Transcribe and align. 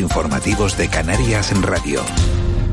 Informativos 0.00 0.76
de 0.76 0.88
Canarias 0.88 1.52
en 1.52 1.62
Radio. 1.62 2.00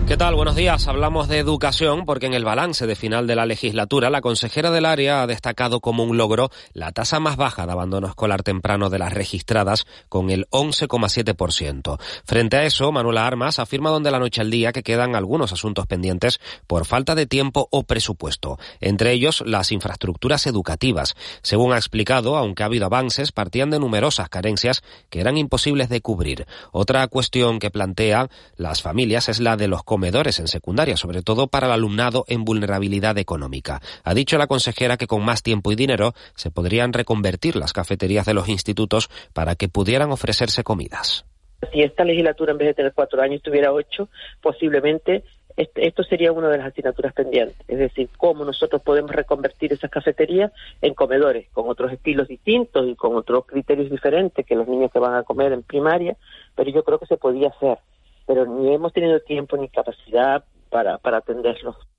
¿Qué 0.08 0.18
tal? 0.18 0.36
Buenos 0.36 0.56
días. 0.56 0.88
Hablamos 0.88 1.28
de 1.28 1.40
educación 1.40 2.06
porque 2.06 2.28
en 2.28 2.36
el 2.36 2.46
balance 2.46 2.86
de 2.86 2.96
final 2.96 3.26
de 3.26 3.36
la 3.36 3.48
legislatura 3.48 4.12
la 4.12 4.22
consejera 4.22 4.70
del 4.70 4.86
área 4.86 5.24
ha 5.24 5.28
destacado 5.28 5.80
como 5.80 6.04
un 6.04 6.16
logro 6.16 6.52
la 6.74 6.92
tasa 6.92 7.20
más 7.20 7.38
baja 7.38 7.66
de 7.66 7.72
abandono 7.72 8.06
escolar 8.06 8.44
temprano 8.44 8.92
de 8.92 9.00
las 9.00 9.12
registradas 9.12 9.88
con 10.08 10.30
el 10.30 10.48
11,7%. 10.52 12.00
Frente 12.24 12.56
a 12.56 12.66
eso, 12.66 12.92
Manuela 12.92 13.26
Armas 13.26 13.58
afirma 13.58 13.90
donde 13.90 14.12
la 14.12 14.20
noche 14.20 14.42
al 14.42 14.52
día 14.52 14.72
que 14.72 14.84
quedan 14.84 15.16
algunos 15.16 15.52
asuntos 15.54 15.88
pendientes 15.88 16.40
por 16.68 16.86
falta 16.86 17.16
de 17.16 17.26
tiempo 17.26 17.68
o 17.72 17.82
presupuesto, 17.82 18.60
entre 18.82 19.12
ellos 19.12 19.42
las 19.44 19.72
infraestructuras 19.72 20.46
educativas. 20.46 21.16
Según 21.42 21.74
ha 21.74 21.78
explicado, 21.78 22.38
aunque 22.38 22.62
ha 22.62 22.68
habido 22.68 22.86
avances, 22.86 23.32
partían 23.32 23.72
de 23.72 23.80
numerosas 23.80 24.30
carencias 24.30 24.84
que 25.10 25.20
eran 25.20 25.36
imposibles 25.36 25.90
de 25.90 26.02
cubrir. 26.02 26.46
Otra 26.72 27.08
cuestión 27.08 27.58
que 27.58 27.72
plantea 27.72 28.30
las 28.56 28.84
familias 28.84 29.30
es 29.30 29.40
la 29.40 29.58
de 29.58 29.68
los 29.68 29.82
comedores 29.96 30.42
en 30.42 30.50
secundaria, 30.50 30.98
sobre 30.98 31.22
todo 31.22 31.48
para 31.48 31.68
el 31.68 31.72
alumnado 31.72 32.26
en 32.28 32.44
vulnerabilidad 32.44 33.18
económica. 33.18 33.80
Ha 34.04 34.14
dicho 34.14 34.38
la 34.38 34.48
consejera 34.48 34.98
que 34.98 35.08
con 35.08 35.24
más 35.24 35.42
tiempo 35.42 35.72
y 35.72 35.78
dinero 35.78 36.12
se 36.36 36.52
podrían 36.52 36.92
reconvertir 36.92 37.56
las 37.56 37.72
cafeterías 37.72 38.26
de 38.26 38.34
los 38.34 38.50
institutos 38.50 39.10
para 39.32 39.56
que 39.56 39.70
pudieran 39.70 40.12
ofrecerse 40.12 40.66
comidas. 40.66 41.26
Si 41.72 41.82
esta 41.82 42.04
legislatura 42.04 42.52
en 42.52 42.58
vez 42.58 42.68
de 42.68 42.74
tener 42.74 42.92
cuatro 42.94 43.22
años 43.22 43.42
tuviera 43.42 43.72
ocho, 43.72 44.10
posiblemente 44.42 45.24
esto 45.56 46.04
sería 46.04 46.34
una 46.34 46.50
de 46.50 46.58
las 46.58 46.68
asignaturas 46.68 47.14
pendientes, 47.14 47.56
es 47.70 47.80
decir, 47.80 48.10
cómo 48.18 48.44
nosotros 48.44 48.82
podemos 48.82 49.12
reconvertir 49.12 49.72
esas 49.72 49.90
cafeterías 49.90 50.52
en 50.82 50.94
comedores, 50.94 51.48
con 51.54 51.70
otros 51.70 51.94
estilos 51.94 52.28
distintos 52.28 52.86
y 52.86 52.96
con 52.96 53.16
otros 53.16 53.46
criterios 53.46 53.90
diferentes 53.90 54.46
que 54.46 54.56
los 54.56 54.68
niños 54.68 54.92
que 54.92 55.00
van 55.00 55.16
a 55.16 55.24
comer 55.24 55.54
en 55.54 55.64
primaria, 55.64 56.18
pero 56.54 56.70
yo 56.70 56.84
creo 56.84 57.00
que 57.00 57.06
se 57.06 57.16
podía 57.16 57.48
hacer 57.48 57.78
pero 58.26 58.46
ni 58.46 58.74
hemos 58.74 58.94
tenido 58.94 59.20
tiempo 59.22 59.58
ni 59.58 59.70
capacidad 59.70 60.44
para, 60.70 60.98
para. 60.98 61.22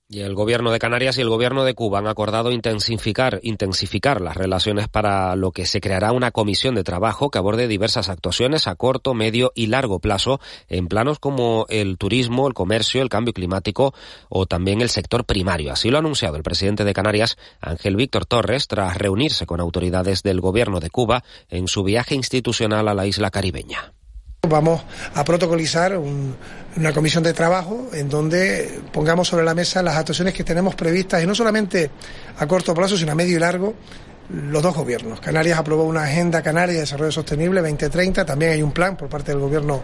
Y 0.09 0.21
el 0.21 0.37
gobierno 0.37 0.71
de 0.71 0.79
Canarias 0.79 1.19
y 1.19 1.23
el 1.23 1.29
gobierno 1.29 1.65
de 1.65 1.75
Cuba 1.75 1.99
han 1.99 2.07
acordado 2.07 2.53
intensificar, 2.53 3.41
intensificar 3.43 4.21
las 4.21 4.37
relaciones 4.37 4.87
para 4.87 5.35
lo 5.35 5.51
que 5.51 5.67
se 5.67 5.81
creará 5.81 6.13
una 6.13 6.31
comisión 6.31 6.77
de 6.77 6.85
trabajo 6.85 7.29
que 7.29 7.39
aborde 7.39 7.67
diversas 7.67 8.09
actuaciones 8.09 8.69
a 8.69 8.77
corto, 8.77 9.15
medio 9.15 9.51
y 9.57 9.67
largo 9.67 9.99
plazo 9.99 10.39
en 10.69 10.87
planos 10.87 11.19
como 11.19 11.67
el 11.71 11.99
turismo, 11.99 12.47
el 12.47 12.55
comercio, 12.55 13.03
el 13.03 13.09
cambio 13.09 13.35
climático 13.35 13.95
o 14.29 14.47
también 14.47 14.81
el 14.81 14.91
sector 14.91 15.25
primario. 15.25 15.73
Así 15.73 15.91
lo 15.91 15.97
ha 15.97 16.01
anunciado 16.01 16.37
el 16.37 16.45
presidente 16.45 16.85
de 16.85 16.95
Canarias, 16.95 17.37
Ángel 17.61 17.97
Víctor 17.97 18.27
Torres, 18.27 18.69
tras 18.69 18.97
reunirse 18.97 19.45
con 19.45 19.61
autoridades 19.61 20.23
del 20.23 20.41
gobierno 20.41 20.79
de 20.79 20.91
Cuba 20.91 21.25
en 21.49 21.67
su 21.67 21.83
viaje 21.83 22.15
institucional 22.15 22.87
a 22.87 22.95
la 22.95 23.07
isla 23.07 23.33
caribeña. 23.33 23.93
Vamos 24.49 24.83
a 25.15 25.25
protocolizar 25.25 25.99
una 25.99 26.93
comisión 26.93 27.25
de 27.25 27.33
trabajo 27.33 27.89
en 27.93 28.09
donde 28.09 28.81
pongamos 28.93 29.29
sobre 29.29 29.45
la 29.45 29.55
mesa 29.55 29.83
las 29.83 29.97
actuaciones 29.97 30.35
que 30.35 30.45
tenemos 30.45 30.75
previstas 30.75 31.23
y 31.23 31.27
no 31.27 31.35
solamente 31.35 31.91
a 32.39 32.47
corto 32.47 32.73
plazo, 32.73 32.97
sino 32.97 33.13
a 33.13 33.15
medio 33.15 33.37
y 33.37 33.41
largo 33.41 33.75
los 34.29 34.63
dos 34.63 34.75
gobiernos. 34.75 35.21
Canarias 35.21 35.59
aprobó 35.59 35.85
una 35.85 36.05
agenda 36.05 36.43
canaria 36.43 36.75
de 36.75 36.81
desarrollo 36.81 37.13
sostenible 37.13 37.61
2030, 37.61 38.25
también 38.25 38.53
hay 38.53 38.63
un 38.63 38.73
plan 38.73 38.97
por 38.97 39.09
parte 39.09 39.33
del 39.33 39.41
gobierno 39.41 39.83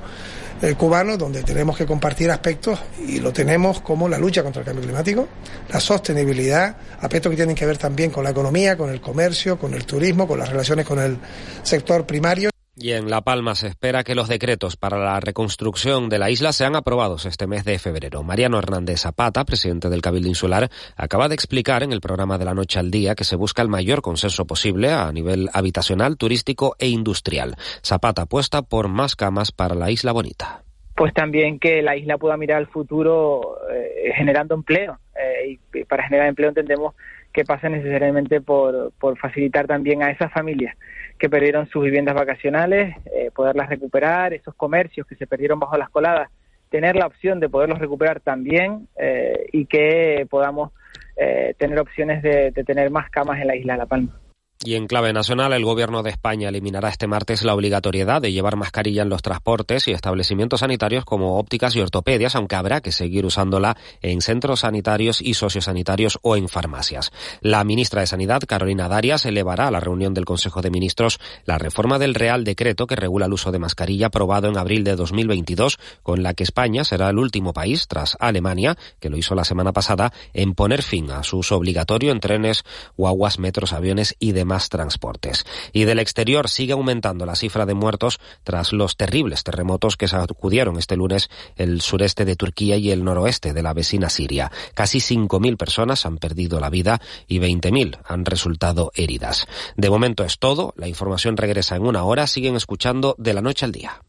eh, 0.61 0.75
cubano 0.75 1.17
donde 1.17 1.43
tenemos 1.43 1.77
que 1.77 1.87
compartir 1.87 2.31
aspectos 2.31 2.79
y 3.07 3.19
lo 3.21 3.33
tenemos 3.33 3.81
como 3.81 4.09
la 4.09 4.19
lucha 4.19 4.43
contra 4.43 4.61
el 4.61 4.67
cambio 4.67 4.85
climático, 4.85 5.29
la 5.73 5.81
sostenibilidad, 5.81 6.77
aspectos 7.01 7.31
que 7.31 7.37
tienen 7.37 7.57
que 7.57 7.67
ver 7.67 7.79
también 7.79 8.11
con 8.11 8.25
la 8.25 8.31
economía, 8.31 8.77
con 8.77 8.91
el 8.91 9.01
comercio, 9.01 9.59
con 9.59 9.75
el 9.75 9.85
turismo, 9.85 10.27
con 10.27 10.39
las 10.39 10.49
relaciones 10.49 10.87
con 10.87 10.99
el 10.99 11.19
sector 11.63 12.07
primario. 12.07 12.52
Y 12.75 12.93
en 12.93 13.11
La 13.11 13.21
Palma 13.21 13.55
se 13.55 13.69
espera 13.69 14.03
que 14.03 14.15
los 14.15 14.29
decretos 14.29 14.79
para 14.79 14.97
la 14.97 15.21
reconstrucción 15.21 16.09
de 16.09 16.19
la 16.19 16.31
isla 16.31 16.55
sean 16.55 16.75
aprobados 16.75 17.27
este 17.27 17.47
mes 17.47 17.67
de 17.67 17.79
febrero. 17.79 18.23
Mariano 18.23 18.59
Hernández 18.59 19.01
Zapata, 19.01 19.45
presidente 19.45 19.91
del 19.91 20.01
Cabildo 20.01 20.29
Insular, 20.29 20.71
acaba 20.97 21.29
de 21.29 21.35
explicar 21.35 21.83
en 21.83 21.93
el 21.93 22.01
programa 22.01 22.39
de 22.39 22.47
la 22.47 22.55
noche 22.55 22.79
al 22.79 22.91
día 22.91 23.15
que 23.15 23.25
se 23.25 23.37
busca 23.37 23.61
el 23.61 23.69
mayor 23.69 24.01
consenso 24.01 24.47
posible 24.47 24.91
a 24.91 25.13
nivel 25.13 25.51
habitacional, 25.53 26.17
turístico 26.17 26.75
e 26.79 26.89
industrial. 26.89 27.57
Zapata 27.85 28.23
apuesta 28.23 28.63
por 28.63 28.89
más 28.89 29.17
camas 29.17 29.53
para 29.53 29.75
la 29.75 29.91
isla 29.91 30.13
bonita. 30.13 30.63
Pues 30.97 31.13
también 31.13 31.59
que 31.59 31.83
la 31.83 31.97
isla 31.97 32.17
pueda 32.17 32.39
mirar 32.39 32.57
al 32.57 32.69
futuro 32.69 33.59
eh, 33.71 34.13
generando 34.17 34.55
empleo. 34.55 34.99
Eh, 35.15 35.59
y 35.75 35.85
para 35.85 36.05
generar 36.05 36.29
empleo 36.29 36.49
entendemos 36.49 36.95
que 37.33 37.45
pasa 37.45 37.69
necesariamente 37.69 38.41
por, 38.41 38.93
por 38.99 39.19
facilitar 39.19 39.67
también 39.67 40.03
a 40.03 40.11
esas 40.11 40.33
familias 40.33 40.77
que 41.19 41.31
perdieron 41.31 41.69
sus 41.69 41.85
viviendas 41.85 42.15
vacacionales, 42.15 42.97
eh, 43.07 43.31
poderlas 43.35 43.69
recuperar, 43.69 44.35
esos 44.35 44.55
comercios 44.55 45.07
que 45.07 45.15
se 45.15 45.27
perdieron 45.27 45.61
bajo 45.61 45.77
las 45.77 45.89
coladas, 45.91 46.31
tener 46.69 46.97
la 46.97 47.07
opción 47.07 47.39
de 47.39 47.49
poderlos 47.49 47.79
recuperar 47.79 48.21
también 48.21 48.89
eh, 48.97 49.47
y 49.53 49.67
que 49.67 50.27
podamos 50.29 50.73
eh, 51.17 51.55
tener 51.59 51.79
opciones 51.79 52.23
de, 52.23 52.51
de 52.51 52.65
tener 52.65 52.91
más 52.91 53.11
camas 53.11 53.41
en 53.41 53.47
la 53.47 53.57
isla 53.57 53.75
de 53.75 53.79
La 53.79 53.87
Palma. 53.87 54.22
Y 54.65 54.77
en 54.77 54.87
clave 54.87 55.13
nacional, 55.13 55.53
el 55.55 55.65
Gobierno 55.65 56.05
de 56.05 56.11
España 56.11 56.49
eliminará 56.49 56.89
este 56.89 57.09
martes 57.09 57.43
la 57.43 57.53
obligatoriedad 57.53 58.23
de 58.23 58.31
llevar 58.31 58.55
mascarilla 58.55 59.03
en 59.03 59.09
los 59.09 59.21
transportes 59.21 59.89
y 59.89 59.91
establecimientos 59.91 60.61
sanitarios 60.61 61.05
como 61.05 61.37
ópticas 61.37 61.75
y 61.75 61.81
ortopedias, 61.81 62.37
aunque 62.37 62.55
habrá 62.55 62.81
que 62.81 62.93
seguir 62.93 63.27
usándola 63.27 63.77
en 64.03 64.21
centros 64.21 64.61
sanitarios 64.61 65.21
y 65.21 65.35
sociosanitarios 65.35 66.21
o 66.23 66.37
en 66.37 66.49
farmacias. 66.49 67.11
La 67.41 67.65
ministra 67.65 68.03
de 68.03 68.07
Sanidad, 68.07 68.43
Carolina 68.47 68.87
Darias, 68.87 69.27
elevará 69.27 69.67
a 69.67 69.73
la 69.73 69.81
reunión 69.81 70.15
del 70.15 70.27
Consejo 70.27 70.63
de 70.63 70.71
Ministros 70.71 71.19
la 71.45 71.59
reforma 71.59 71.99
del 71.99 72.15
Real 72.15 72.45
Decreto 72.45 72.87
que 72.87 72.95
regula 72.95 73.27
el 73.27 73.33
uso 73.33 73.51
de 73.51 73.59
mascarilla 73.59 74.07
aprobado 74.07 74.47
en 74.47 74.59
abril 74.59 74.85
de 74.85 74.95
2022, 74.95 75.81
con 76.05 76.23
la 76.23 76.35
que 76.35 76.45
España 76.45 76.85
será 76.85 77.11
el 77.11 77.19
último 77.19 77.53
país, 77.53 77.89
tras 77.89 78.17
Alemania, 78.21 78.79
que 79.01 79.11
lo 79.11 79.17
hizo 79.17 79.35
la 79.35 79.45
semana 79.45 79.73
pasada, 79.73 80.13
en 80.35 80.55
poner 80.55 80.85
fin 80.85 81.11
a 81.11 81.25
su 81.25 81.39
uso 81.39 81.57
obligatorio 81.57 82.13
en 82.13 82.21
trenes, 82.21 82.63
guaguas, 82.97 83.41
metros, 83.41 83.73
aviones 83.73 84.15
y 84.21 84.31
demás 84.31 84.52
más 84.53 84.69
transportes. 84.69 85.47
Y 85.73 85.85
del 85.85 85.99
exterior 85.99 86.51
sigue 86.51 86.75
aumentando 86.75 87.25
la 87.25 87.37
cifra 87.37 87.65
de 87.65 87.73
muertos 87.73 88.21
tras 88.45 88.75
los 88.75 88.99
terribles 88.99 89.45
terremotos 89.45 89.97
que 89.97 90.09
sacudieron 90.09 90.79
este 90.79 90.97
lunes 90.97 91.31
el 91.57 91.81
sureste 91.81 92.27
de 92.27 92.37
Turquía 92.37 92.77
y 92.77 92.91
el 92.91 93.03
noroeste 93.03 93.55
de 93.55 93.63
la 93.63 93.73
vecina 93.73 94.11
Siria. 94.11 94.53
Casi 94.75 94.99
5.000 94.99 95.57
personas 95.57 96.05
han 96.05 96.19
perdido 96.19 96.61
la 96.61 96.69
vida 96.69 97.01
y 97.27 97.39
20.000 97.39 98.01
han 98.05 98.27
resultado 98.27 98.93
heridas. 98.95 99.47
De 99.77 99.89
momento 99.89 100.23
es 100.23 100.39
todo. 100.39 100.75
La 100.77 100.87
información 100.87 101.39
regresa 101.39 101.77
en 101.77 101.87
una 101.87 102.05
hora. 102.05 102.27
Siguen 102.27 102.57
escuchando 102.57 103.15
de 103.19 103.33
la 103.33 103.41
noche 103.41 103.65
al 103.65 103.73
día. 103.73 104.03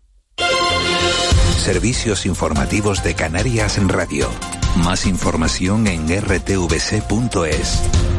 Servicios 1.57 2.25
informativos 2.25 3.01
de 3.01 3.15
Canarias 3.15 3.77
en 3.77 3.87
Radio. 3.87 4.29
Más 4.75 5.05
información 5.05 5.87
en 5.87 6.09
rtvc.es. 6.09 8.12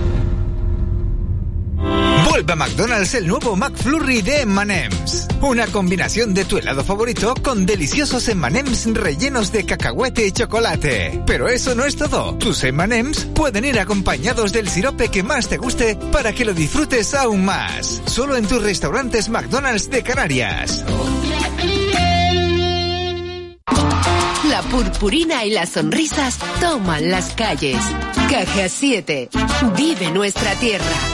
McDonald's 2.52 3.14
el 3.14 3.26
nuevo 3.26 3.56
McFlurry 3.56 4.20
de 4.20 4.42
M&M's. 4.42 5.26
Una 5.40 5.66
combinación 5.66 6.34
de 6.34 6.44
tu 6.44 6.58
helado 6.58 6.84
favorito 6.84 7.34
con 7.42 7.64
deliciosos 7.64 8.28
M&M's 8.28 8.86
rellenos 8.92 9.50
de 9.50 9.64
cacahuete 9.64 10.26
y 10.26 10.32
chocolate. 10.32 11.22
Pero 11.26 11.48
eso 11.48 11.74
no 11.74 11.84
es 11.84 11.96
todo. 11.96 12.36
Tus 12.36 12.62
M&M's 12.62 13.24
pueden 13.34 13.64
ir 13.64 13.80
acompañados 13.80 14.52
del 14.52 14.68
sirope 14.68 15.08
que 15.08 15.22
más 15.22 15.48
te 15.48 15.56
guste 15.56 15.96
para 16.12 16.32
que 16.32 16.44
lo 16.44 16.52
disfrutes 16.52 17.14
aún 17.14 17.44
más. 17.44 18.02
Solo 18.04 18.36
en 18.36 18.46
tus 18.46 18.62
restaurantes 18.62 19.30
McDonald's 19.30 19.90
de 19.90 20.02
Canarias. 20.02 20.84
La 24.48 24.62
purpurina 24.70 25.44
y 25.44 25.50
las 25.50 25.70
sonrisas 25.70 26.38
toman 26.60 27.10
las 27.10 27.32
calles. 27.34 27.78
Caja 28.30 28.68
7. 28.68 29.30
Vive 29.76 30.10
nuestra 30.12 30.54
tierra. 30.60 31.13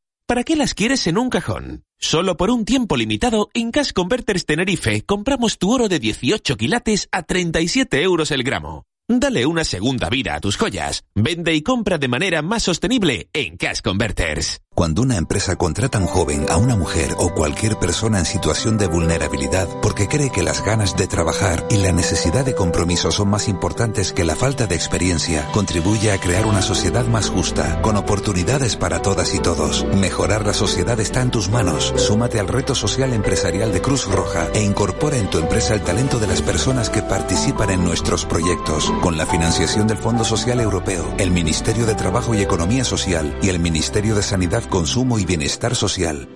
¿Para 0.31 0.45
qué 0.45 0.55
las 0.55 0.73
quieres 0.73 1.07
en 1.07 1.17
un 1.17 1.29
cajón? 1.29 1.83
Solo 1.97 2.37
por 2.37 2.51
un 2.51 2.63
tiempo 2.63 2.95
limitado, 2.95 3.49
en 3.53 3.69
Cash 3.69 3.91
Converters 3.91 4.45
Tenerife 4.45 5.01
compramos 5.01 5.57
tu 5.57 5.69
oro 5.69 5.89
de 5.89 5.99
18 5.99 6.55
quilates 6.55 7.09
a 7.11 7.23
37 7.23 8.01
euros 8.01 8.31
el 8.31 8.43
gramo. 8.43 8.85
Dale 9.09 9.45
una 9.45 9.65
segunda 9.65 10.09
vida 10.09 10.35
a 10.35 10.39
tus 10.39 10.55
joyas. 10.55 11.03
Vende 11.15 11.53
y 11.53 11.63
compra 11.63 11.97
de 11.97 12.07
manera 12.07 12.41
más 12.41 12.63
sostenible 12.63 13.27
en 13.33 13.57
Cash 13.57 13.81
Converters. 13.81 14.61
Cuando 14.73 15.01
una 15.01 15.17
empresa 15.17 15.57
contrata 15.57 15.97
a 15.97 16.01
un 16.01 16.07
joven, 16.07 16.45
a 16.49 16.55
una 16.55 16.77
mujer 16.77 17.13
o 17.17 17.33
cualquier 17.33 17.75
persona 17.75 18.19
en 18.19 18.25
situación 18.25 18.77
de 18.77 18.87
vulnerabilidad 18.87 19.67
porque 19.81 20.07
cree 20.07 20.31
que 20.31 20.43
las 20.43 20.63
ganas 20.63 20.95
de 20.95 21.07
trabajar 21.07 21.65
y 21.69 21.75
la 21.75 21.91
necesidad 21.91 22.45
de 22.45 22.55
compromiso 22.55 23.11
son 23.11 23.29
más 23.29 23.49
importantes 23.49 24.13
que 24.13 24.23
la 24.23 24.33
falta 24.33 24.67
de 24.67 24.75
experiencia, 24.75 25.45
contribuye 25.51 26.13
a 26.13 26.19
crear 26.19 26.45
una 26.45 26.61
sociedad 26.61 27.05
más 27.05 27.29
justa, 27.29 27.81
con 27.81 27.97
oportunidades 27.97 28.77
para 28.77 29.01
todas 29.01 29.35
y 29.35 29.39
todos. 29.39 29.85
Mejorar 29.93 30.45
la 30.45 30.53
sociedad 30.53 30.97
está 31.01 31.21
en 31.21 31.31
tus 31.31 31.49
manos. 31.49 31.93
Súmate 31.97 32.39
al 32.39 32.47
reto 32.47 32.73
social 32.73 33.11
empresarial 33.11 33.73
de 33.73 33.81
Cruz 33.81 34.09
Roja 34.09 34.47
e 34.53 34.63
incorpora 34.63 35.17
en 35.17 35.29
tu 35.29 35.37
empresa 35.37 35.73
el 35.73 35.81
talento 35.81 36.17
de 36.17 36.27
las 36.27 36.41
personas 36.41 36.89
que 36.89 37.01
participan 37.01 37.71
en 37.71 37.83
nuestros 37.83 38.25
proyectos. 38.25 38.89
Con 39.01 39.17
la 39.17 39.25
financiación 39.25 39.85
del 39.87 39.97
Fondo 39.97 40.23
Social 40.23 40.61
Europeo, 40.61 41.13
el 41.17 41.31
Ministerio 41.31 41.85
de 41.85 41.95
Trabajo 41.95 42.33
y 42.33 42.41
Economía 42.41 42.85
Social 42.85 43.37
y 43.41 43.49
el 43.49 43.59
Ministerio 43.59 44.15
de 44.15 44.23
Sanidad 44.23 44.60
consumo 44.67 45.19
y 45.19 45.25
bienestar 45.25 45.75
social. 45.75 46.27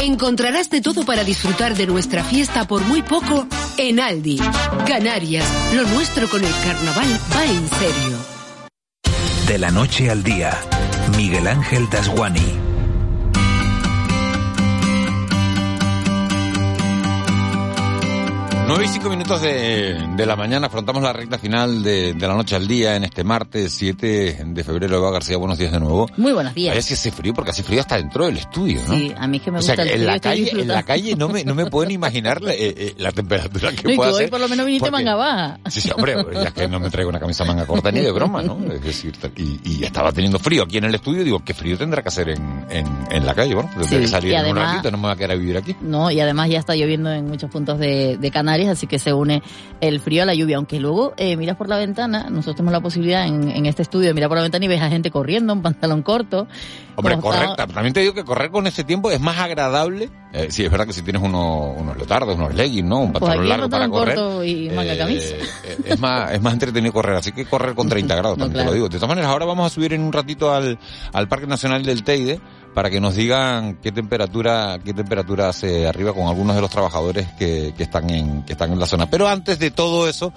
Encontrarás 0.00 0.70
de 0.70 0.80
todo 0.80 1.04
para 1.04 1.24
disfrutar 1.24 1.74
de 1.74 1.86
nuestra 1.86 2.24
fiesta 2.24 2.66
por 2.66 2.82
muy 2.82 3.02
poco 3.02 3.46
en 3.78 4.00
Aldi. 4.00 4.38
Canarias, 4.86 5.46
lo 5.74 5.82
nuestro 5.88 6.28
con 6.28 6.44
el 6.44 6.52
carnaval 6.64 7.08
va 7.34 7.44
en 7.44 7.68
serio. 7.68 8.18
De 9.46 9.58
la 9.58 9.70
noche 9.70 10.10
al 10.10 10.22
día, 10.22 10.56
Miguel 11.16 11.46
Ángel 11.46 11.88
Dasguani. 11.90 12.59
9 18.70 18.84
y 18.84 18.88
5 18.88 19.10
minutos 19.10 19.42
de, 19.42 19.98
de, 20.16 20.26
la 20.26 20.36
mañana 20.36 20.68
afrontamos 20.68 21.02
la 21.02 21.12
recta 21.12 21.38
final 21.38 21.82
de, 21.82 22.14
de, 22.14 22.28
la 22.28 22.34
noche 22.34 22.54
al 22.54 22.68
día 22.68 22.94
en 22.94 23.02
este 23.02 23.24
martes 23.24 23.72
7 23.72 24.44
de 24.46 24.64
febrero. 24.64 24.96
Eva 24.96 25.10
García, 25.10 25.38
buenos 25.38 25.58
días 25.58 25.72
de 25.72 25.80
nuevo. 25.80 26.06
Muy 26.16 26.32
buenos 26.32 26.54
días. 26.54 26.72
Ver 26.74 26.82
si 26.84 26.94
hace 26.94 27.10
frío, 27.10 27.34
porque 27.34 27.50
hace 27.50 27.64
frío 27.64 27.80
hasta 27.80 27.96
dentro 27.96 28.26
del 28.26 28.36
estudio, 28.36 28.80
¿no? 28.86 28.94
Sí, 28.94 29.12
a 29.18 29.26
mí 29.26 29.38
es 29.38 29.42
que 29.42 29.50
me 29.50 29.58
gusta 29.58 29.72
o 29.72 29.74
sea, 29.74 29.84
el 29.84 29.90
en 30.02 30.06
la 30.06 30.20
calle, 30.20 30.50
en 30.52 30.68
la 30.68 30.84
calle 30.84 31.16
no 31.16 31.28
me, 31.28 31.42
no 31.42 31.56
me 31.56 31.66
pueden 31.66 31.90
imaginar 31.90 32.42
la, 32.42 32.52
eh, 32.52 32.58
eh, 32.60 32.94
la 32.98 33.10
temperatura 33.10 33.72
que 33.72 33.88
no, 33.88 33.96
pueda 33.96 34.12
hoy 34.12 34.28
por 34.28 34.38
lo 34.38 34.48
menos 34.48 34.64
viniste 34.64 34.88
porque- 34.88 35.04
manga 35.04 35.16
baja. 35.16 35.58
Sí, 35.68 35.80
sí, 35.80 35.90
hombre, 35.92 36.14
ya 36.32 36.42
es 36.44 36.52
que 36.52 36.68
no 36.68 36.78
me 36.78 36.90
traigo 36.90 37.10
una 37.10 37.18
camisa 37.18 37.44
manga 37.44 37.66
corta 37.66 37.90
ni 37.90 37.98
de 37.98 38.12
broma, 38.12 38.40
¿no? 38.40 38.56
Es 38.72 38.84
decir, 38.84 39.12
y, 39.36 39.60
y 39.64 39.84
estaba 39.84 40.12
teniendo 40.12 40.38
frío 40.38 40.62
aquí 40.62 40.78
en 40.78 40.84
el 40.84 40.94
estudio, 40.94 41.24
digo, 41.24 41.42
¿qué 41.44 41.54
frío 41.54 41.76
tendrá 41.76 42.02
que 42.02 42.08
hacer 42.08 42.28
en, 42.28 42.66
en, 42.70 42.86
en 43.10 43.26
la 43.26 43.34
calle? 43.34 43.52
Bueno, 43.52 43.68
tendré 43.70 43.88
Sí, 43.88 43.96
que 43.96 44.06
salir 44.06 44.32
en 44.34 44.46
un 44.46 44.54
ratito, 44.54 44.92
no 44.92 44.98
me 44.98 45.08
va 45.08 45.14
a 45.14 45.16
quedar 45.16 45.32
a 45.32 45.34
vivir 45.34 45.56
aquí. 45.56 45.74
No, 45.80 46.08
y 46.08 46.20
además 46.20 46.48
ya 46.50 46.60
está 46.60 46.76
lloviendo 46.76 47.10
en 47.10 47.26
muchos 47.26 47.50
puntos 47.50 47.76
de, 47.80 48.16
de 48.16 48.30
Canarias, 48.30 48.59
así 48.68 48.86
que 48.86 48.98
se 48.98 49.12
une 49.12 49.42
el 49.80 50.00
frío 50.00 50.22
a 50.22 50.26
la 50.26 50.34
lluvia. 50.34 50.56
Aunque 50.56 50.80
luego 50.80 51.14
eh, 51.16 51.36
miras 51.36 51.56
por 51.56 51.68
la 51.68 51.76
ventana, 51.76 52.24
nosotros 52.30 52.56
tenemos 52.56 52.72
la 52.72 52.80
posibilidad 52.80 53.26
en, 53.26 53.50
en 53.50 53.66
este 53.66 53.82
estudio 53.82 54.08
de 54.08 54.14
mirar 54.14 54.28
por 54.28 54.36
la 54.36 54.42
ventana 54.42 54.64
y 54.64 54.68
ves 54.68 54.82
a 54.82 54.88
gente 54.88 55.10
corriendo 55.10 55.52
en 55.52 55.62
pantalón 55.62 56.02
corto. 56.02 56.46
Hombre, 56.96 57.14
está- 57.14 57.66
también 57.66 57.94
te 57.94 58.00
digo 58.00 58.12
que 58.12 58.24
correr 58.24 58.50
con 58.50 58.66
ese 58.66 58.84
tiempo 58.84 59.10
es 59.10 59.20
más 59.20 59.38
agradable. 59.38 60.10
Eh, 60.32 60.48
sí, 60.50 60.64
es 60.64 60.70
verdad 60.70 60.86
que 60.86 60.92
si 60.92 61.02
tienes 61.02 61.22
unos, 61.22 61.76
unos 61.80 61.96
leotardos, 61.96 62.36
unos 62.36 62.54
leggings, 62.54 62.86
¿no? 62.88 63.00
Un 63.00 63.12
Pues 63.12 63.20
pantalón 63.22 63.48
largo 63.48 63.68
para 63.70 63.88
correr. 63.88 64.14
corto 64.14 64.44
y 64.44 64.68
manga 64.70 64.92
eh, 64.94 64.98
camisa. 64.98 65.34
eh, 65.64 65.78
es 65.86 65.98
más, 65.98 66.30
es 66.32 66.40
más 66.42 66.52
entretenido 66.52 66.92
correr, 66.92 67.16
así 67.16 67.32
que 67.32 67.46
correr 67.46 67.74
con 67.74 67.88
30 67.88 68.14
grados, 68.16 68.36
No, 68.38 68.44
también 68.44 68.64
te 68.64 68.68
lo 68.70 68.74
digo. 68.74 68.88
De 68.88 68.96
todas 68.98 69.08
maneras, 69.08 69.30
ahora 69.30 69.46
vamos 69.46 69.66
a 69.66 69.74
subir 69.74 69.92
en 69.94 70.02
un 70.02 70.12
ratito 70.12 70.52
al, 70.52 70.78
al 71.12 71.26
Parque 71.28 71.46
Nacional 71.46 71.82
del 71.84 72.04
Teide 72.04 72.38
para 72.74 72.90
que 72.90 73.00
nos 73.00 73.16
digan 73.16 73.78
qué 73.82 73.92
temperatura, 73.92 74.78
qué 74.84 74.94
temperatura 74.94 75.48
hace 75.48 75.86
arriba 75.86 76.12
con 76.12 76.28
algunos 76.28 76.56
de 76.56 76.62
los 76.62 76.70
trabajadores 76.70 77.28
que, 77.38 77.74
que 77.76 77.82
están 77.82 78.10
en, 78.10 78.42
que 78.42 78.52
están 78.52 78.72
en 78.72 78.78
la 78.78 78.86
zona. 78.86 79.10
Pero 79.10 79.28
antes 79.28 79.58
de 79.58 79.70
todo 79.70 80.08
eso, 80.08 80.32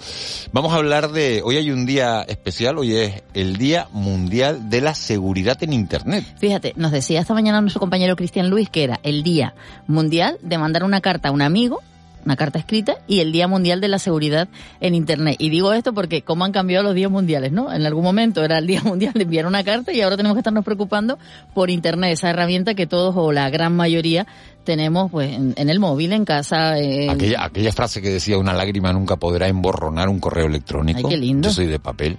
vamos 0.52 0.74
a 0.74 0.78
hablar 0.78 1.12
de, 1.12 1.42
hoy 1.44 1.58
hay 1.58 1.72
un 1.72 1.86
día 1.86 2.22
especial, 2.22 2.78
hoy 2.78 2.96
es 2.96 3.24
el 3.34 3.58
Día 3.58 3.88
Mundial 3.92 4.70
de 4.70 4.82
la 4.82 4.96
Seguridad 4.96 5.62
en 5.62 5.74
Internet. 5.74 6.26
Fíjate, 6.38 6.74
nos 6.76 6.92
decía 6.92 7.22
esta 7.22 7.34
mañana 7.34 7.62
nuestro 7.62 7.80
compañero 7.80 8.16
Cristian 8.16 8.50
Luis 8.50 8.70
que 8.70 8.84
era 8.84 9.00
el 9.04 9.24
Día 9.24 9.54
Mundial 9.88 10.38
de 10.42 10.58
mandar 10.58 10.84
una 10.84 11.02
carta 11.02 11.30
a 11.30 11.32
un 11.32 11.42
amigo, 11.42 11.82
una 12.26 12.36
carta 12.36 12.60
escrita, 12.60 12.96
y 13.08 13.20
el 13.20 13.32
Día 13.32 13.48
Mundial 13.48 13.82
de 13.82 13.88
la 13.88 14.00
Seguridad 14.00 14.48
en 14.80 14.96
Internet. 14.96 15.36
Y 15.40 15.50
digo 15.50 15.74
esto 15.74 15.94
porque 15.94 16.22
cómo 16.22 16.46
han 16.46 16.52
cambiado 16.52 16.84
los 16.84 16.96
días 16.96 17.12
mundiales, 17.12 17.52
¿no? 17.52 17.72
En 17.74 17.86
algún 17.86 18.04
momento 18.04 18.44
era 18.44 18.58
el 18.58 18.68
Día 18.68 18.82
Mundial 18.84 19.14
de 19.14 19.24
enviar 19.24 19.46
una 19.46 19.64
carta 19.64 19.92
y 19.94 20.02
ahora 20.02 20.18
tenemos 20.18 20.36
que 20.36 20.40
estarnos 20.40 20.64
preocupando 20.66 21.18
por 21.54 21.70
Internet, 21.70 22.14
esa 22.14 22.30
herramienta 22.30 22.74
que 22.76 22.88
todos 22.88 23.14
o 23.18 23.32
la 23.32 23.50
gran 23.50 23.76
mayoría 23.76 24.26
tenemos 24.64 25.12
pues 25.12 25.34
en, 25.34 25.54
en 25.58 25.70
el 25.70 25.80
móvil, 25.80 26.14
en 26.14 26.24
casa. 26.26 26.78
en- 26.80 27.10
Aquella, 27.10 27.44
aquella 27.44 27.72
frase 27.74 28.02
que 28.02 28.10
decía 28.10 28.38
una 28.38 28.54
lágrima 28.54 28.94
nunca 28.94 29.18
podrá 29.18 29.48
emborronar 29.48 30.08
un 30.10 30.20
correo 30.20 30.46
electrónico. 30.46 31.00
Ay, 31.10 31.14
qué 31.16 31.18
lindo. 31.18 31.50
Yo 31.50 31.54
soy 31.54 31.66
de 31.68 31.80
papel. 31.80 32.18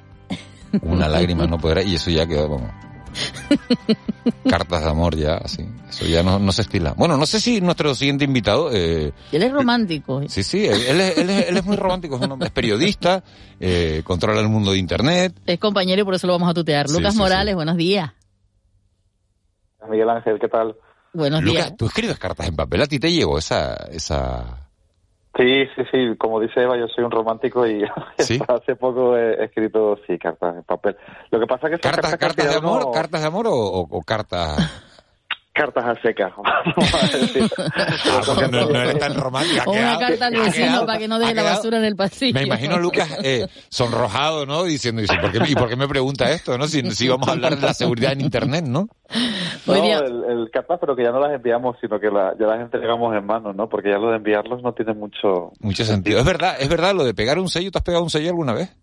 Una 0.83 1.09
lágrima 1.09 1.47
no 1.47 1.57
podrá, 1.59 1.83
y 1.83 1.95
eso 1.95 2.11
ya 2.11 2.27
quedó 2.27 2.49
como. 2.49 2.69
Cartas 4.49 4.83
de 4.85 4.91
amor 4.91 5.17
ya, 5.17 5.37
así. 5.37 5.65
Eso 5.89 6.07
ya 6.07 6.23
no, 6.23 6.39
no 6.39 6.53
se 6.53 6.63
estila. 6.63 6.93
Bueno, 6.95 7.17
no 7.17 7.27
sé 7.27 7.41
si 7.41 7.61
nuestro 7.61 7.95
siguiente 7.95 8.25
invitado, 8.25 8.71
eh, 8.73 9.13
Él 9.33 9.43
es 9.43 9.53
romántico. 9.53 10.23
sí, 10.29 10.43
sí, 10.43 10.65
él, 10.67 10.81
él 10.89 11.01
es, 11.01 11.19
él 11.19 11.31
es- 11.31 11.49
él 11.49 11.57
es 11.59 11.65
muy 11.65 11.77
romántico, 11.77 12.17
es, 12.17 12.23
un 12.23 12.33
hombre- 12.33 12.47
es 12.49 12.53
periodista, 12.53 13.23
eh, 13.61 14.03
controla 14.05 14.41
el 14.41 14.49
mundo 14.49 14.73
de 14.73 14.79
internet. 14.79 15.35
Es 15.47 15.59
compañero 15.59 16.03
y 16.03 16.05
por 16.05 16.15
eso 16.15 16.27
lo 16.27 16.33
vamos 16.35 16.49
a 16.51 16.55
tutear. 16.55 16.89
Sí, 16.89 16.95
Lucas 16.95 17.13
sí, 17.15 17.19
Morales, 17.19 17.53
sí. 17.53 17.55
buenos 17.57 17.77
días. 17.77 18.13
Miguel 19.89 20.09
Ángel, 20.11 20.39
¿qué 20.41 20.49
tal? 20.49 20.75
Buenos 21.13 21.43
días. 21.43 21.55
Lucas, 21.67 21.77
tú 21.77 21.87
escribes 21.87 22.19
cartas 22.19 22.49
en 22.49 22.57
papel, 22.57 22.83
a 22.83 22.87
ti 22.87 22.99
te 22.99 23.13
llegó 23.13 23.39
esa, 23.39 23.75
esa, 23.93 24.64
Sí, 25.37 25.67
sí, 25.75 25.83
sí, 25.91 26.17
como 26.17 26.39
dice 26.41 26.63
Eva, 26.63 26.77
yo 26.79 26.87
soy 26.89 27.03
un 27.05 27.11
romántico 27.11 27.67
y 27.67 27.85
¿Sí? 28.19 28.39
hace 28.47 28.77
poco 28.77 29.17
he 29.17 29.45
escrito, 29.45 29.99
sí, 30.07 30.17
cartas 30.19 30.57
en 30.57 30.63
papel. 30.63 30.97
Lo 31.31 31.41
que 31.41 31.47
pasa 31.47 31.67
es 31.69 31.75
que 31.75 31.81
cartas, 31.81 32.13
que 32.13 32.19
cartas 32.19 32.49
de 32.51 32.55
amor, 32.57 32.83
no- 32.85 32.91
cartas 32.93 33.21
de 33.21 33.27
amor 33.27 33.47
o, 33.49 33.53
o- 33.55 33.89
o 33.91 34.03
cartas. 34.03 34.59
cartas 35.55 35.85
a 35.85 35.95
secas, 36.03 36.33
vamos 36.37 36.95
a 36.95 37.17
decir. 37.17 37.49
Ah, 37.57 38.21
porque 38.27 38.49
no, 38.49 38.67
no 38.69 38.81
eres 38.81 38.99
tan 38.99 39.17
O 39.19 39.29
una 39.29 39.41
quedado- 39.43 40.01
carta 40.01 40.27
al 40.27 40.35
vecino 40.35 40.85
para 40.87 40.99
que 40.99 41.09
no 41.09 41.19
deje 41.19 41.35
la 41.35 41.43
basura 41.45 41.79
en 41.79 41.85
el 41.85 41.97
pasillo. 41.97 42.35
Me 42.35 42.43
imagino 42.45 42.75
a 42.75 42.79
Lucas 42.79 43.19
eh, 43.23 43.47
sonrojado, 43.69 44.45
¿no? 44.47 44.65
Diciendo, 44.65 45.01
dice, 45.01 45.17
¿por 45.21 45.33
qué, 45.33 45.39
¿y 45.49 45.55
por 45.55 45.69
qué 45.69 45.77
me 45.77 45.89
pregunta 45.89 46.31
esto, 46.31 46.59
no? 46.59 46.67
Si, 46.67 46.83
si 46.91 47.09
vamos 47.09 47.29
a 47.29 47.33
hablar 47.33 47.57
de 47.57 47.63
la 47.63 47.73
seguridad 47.75 48.13
en 48.13 48.21
Internet, 48.21 48.65
¿no? 48.67 48.89
No, 49.67 49.75
el, 49.75 50.25
el 50.29 50.51
cartas, 50.53 50.79
pero 50.81 50.95
que 50.97 51.05
ya 51.05 51.11
no 51.13 51.21
las 51.21 51.33
enviamos, 51.33 51.77
sino 51.81 51.99
que 52.01 52.11
la- 52.11 52.35
ya 52.39 52.47
las 52.47 52.61
entregamos 52.61 53.17
en 53.17 53.25
mano, 53.25 53.53
¿no? 53.53 53.69
Porque 53.69 53.91
ya 53.91 53.99
lo 53.99 54.11
de 54.11 54.17
enviarlos 54.17 54.63
no 54.63 54.73
tiene 54.75 54.93
mucho... 54.95 55.53
Mucho 55.61 55.85
sentido. 55.85 56.19
Es 56.19 56.25
verdad, 56.27 56.57
es 56.59 56.69
verdad 56.69 56.95
lo 56.95 57.05
de 57.05 57.15
pegar 57.15 57.39
un 57.39 57.49
sello. 57.49 57.71
¿Te 57.71 57.79
has 57.79 57.85
pegado 57.85 58.03
un 58.03 58.11
sello 58.11 58.29
alguna 58.31 58.53
vez? 58.55 58.77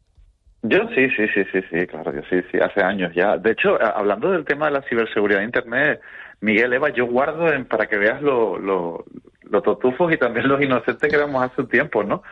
Yo 0.64 0.78
sí, 0.96 1.08
sí, 1.18 1.24
sí, 1.34 1.42
sí, 1.52 1.60
sí, 1.72 1.88
claro, 1.88 2.14
yo 2.14 2.22
sí, 2.30 2.38
sí, 2.52 2.60
hace 2.64 2.84
años 2.84 3.12
ya. 3.16 3.36
De 3.38 3.52
hecho, 3.52 3.78
hablando 3.96 4.30
del 4.30 4.46
tema 4.46 4.68
de 4.68 4.74
la 4.74 4.84
ciberseguridad 4.88 5.40
de 5.40 5.46
Internet, 5.46 6.00
Miguel, 6.42 6.74
Eva, 6.74 6.90
yo 6.90 7.06
guardo 7.06 7.52
en, 7.54 7.66
para 7.66 7.86
que 7.88 7.98
veas 7.98 8.22
lo, 8.22 8.58
lo, 8.58 9.06
lo 9.44 9.62
totufos 9.62 10.12
y 10.12 10.18
también 10.18 10.48
los 10.48 10.62
inocentes 10.62 11.10
que 11.10 11.16
éramos 11.16 11.44
hace 11.44 11.62
un 11.62 11.68
tiempo, 11.70 12.04
¿no? 12.04 12.24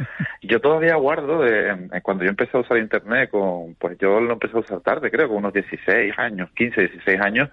Yo 0.42 0.60
todavía 0.60 0.96
guardo, 0.96 1.42
de, 1.44 1.70
en- 1.70 1.90
en 1.94 2.02
cuando 2.02 2.24
yo 2.24 2.30
empecé 2.32 2.58
a 2.58 2.62
usar 2.62 2.78
Internet, 2.78 3.30
con, 3.30 3.76
pues 3.76 3.98
yo 4.00 4.20
lo 4.20 4.34
empecé 4.34 4.58
a 4.58 4.62
usar 4.62 4.82
tarde, 4.82 5.12
creo, 5.12 5.28
con 5.28 5.38
unos 5.38 5.54
16 5.54 6.14
años, 6.18 6.50
15, 6.56 6.82
16 6.82 7.22
años, 7.22 7.50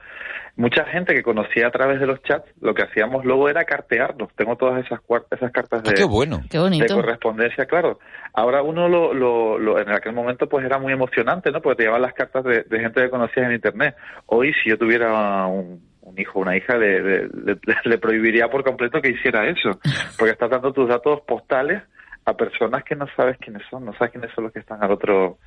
mucha 0.56 0.84
gente 0.86 1.14
que 1.14 1.22
conocía 1.22 1.66
a 1.66 1.70
través 1.70 2.00
de 2.00 2.06
los 2.06 2.22
chats, 2.22 2.48
lo 2.62 2.72
que 2.72 2.84
hacíamos 2.84 3.26
luego 3.26 3.50
era 3.50 3.64
cartearnos. 3.66 4.32
Tengo 4.34 4.56
todas 4.56 4.82
esas, 4.82 5.00
esas 5.30 5.52
cartas 5.52 5.82
Ah, 5.84 5.88
de, 5.90 5.94
qué 5.94 6.04
bueno. 6.04 6.40
Qué 6.48 6.58
de 6.58 6.86
correspondencia, 7.02 7.66
claro. 7.66 7.98
Ahora 8.32 8.62
uno 8.62 8.88
lo, 8.88 9.12
lo, 9.12 9.58
lo- 9.58 9.78
en 9.78 9.90
aquel 9.90 10.14
momento 10.14 10.48
pues 10.48 10.64
era 10.64 10.78
muy 10.78 10.94
emocionante, 10.94 11.50
¿no? 11.52 11.60
Porque 11.60 11.76
te 11.76 11.82
llevaban 11.82 12.00
las 12.02 12.14
cartas 12.14 12.44
de, 12.44 12.62
de 12.62 12.80
gente 12.80 13.02
que 13.02 13.10
conocías 13.10 13.44
en 13.46 13.52
internet. 13.52 13.94
Hoy 14.24 14.54
si 14.62 14.70
yo 14.70 14.78
tuviera 14.78 15.44
un, 15.46 15.82
un 16.06 16.18
hijo 16.20 16.38
o 16.38 16.42
una 16.42 16.56
hija 16.56 16.76
le, 16.76 17.02
le, 17.02 17.28
le- 17.44 17.58
le 17.84 17.98
prohibiría 17.98 18.48
por 18.48 18.64
completo 18.64 19.00
que 19.00 19.10
hiciera 19.10 19.48
eso, 19.48 19.78
porque 20.18 20.32
estás 20.32 20.50
dando 20.50 20.72
tus 20.72 20.88
datos 20.88 21.20
postales 21.26 21.82
a 22.24 22.34
personas 22.34 22.82
que 22.84 22.96
no 22.96 23.06
sabes 23.16 23.36
quiénes 23.38 23.62
son, 23.70 23.84
no 23.84 23.92
sabes 23.94 24.12
quiénes 24.12 24.30
son 24.34 24.44
los 24.44 24.52
que 24.52 24.60
están 24.60 24.82
al 24.82 24.90
otro 24.92 25.38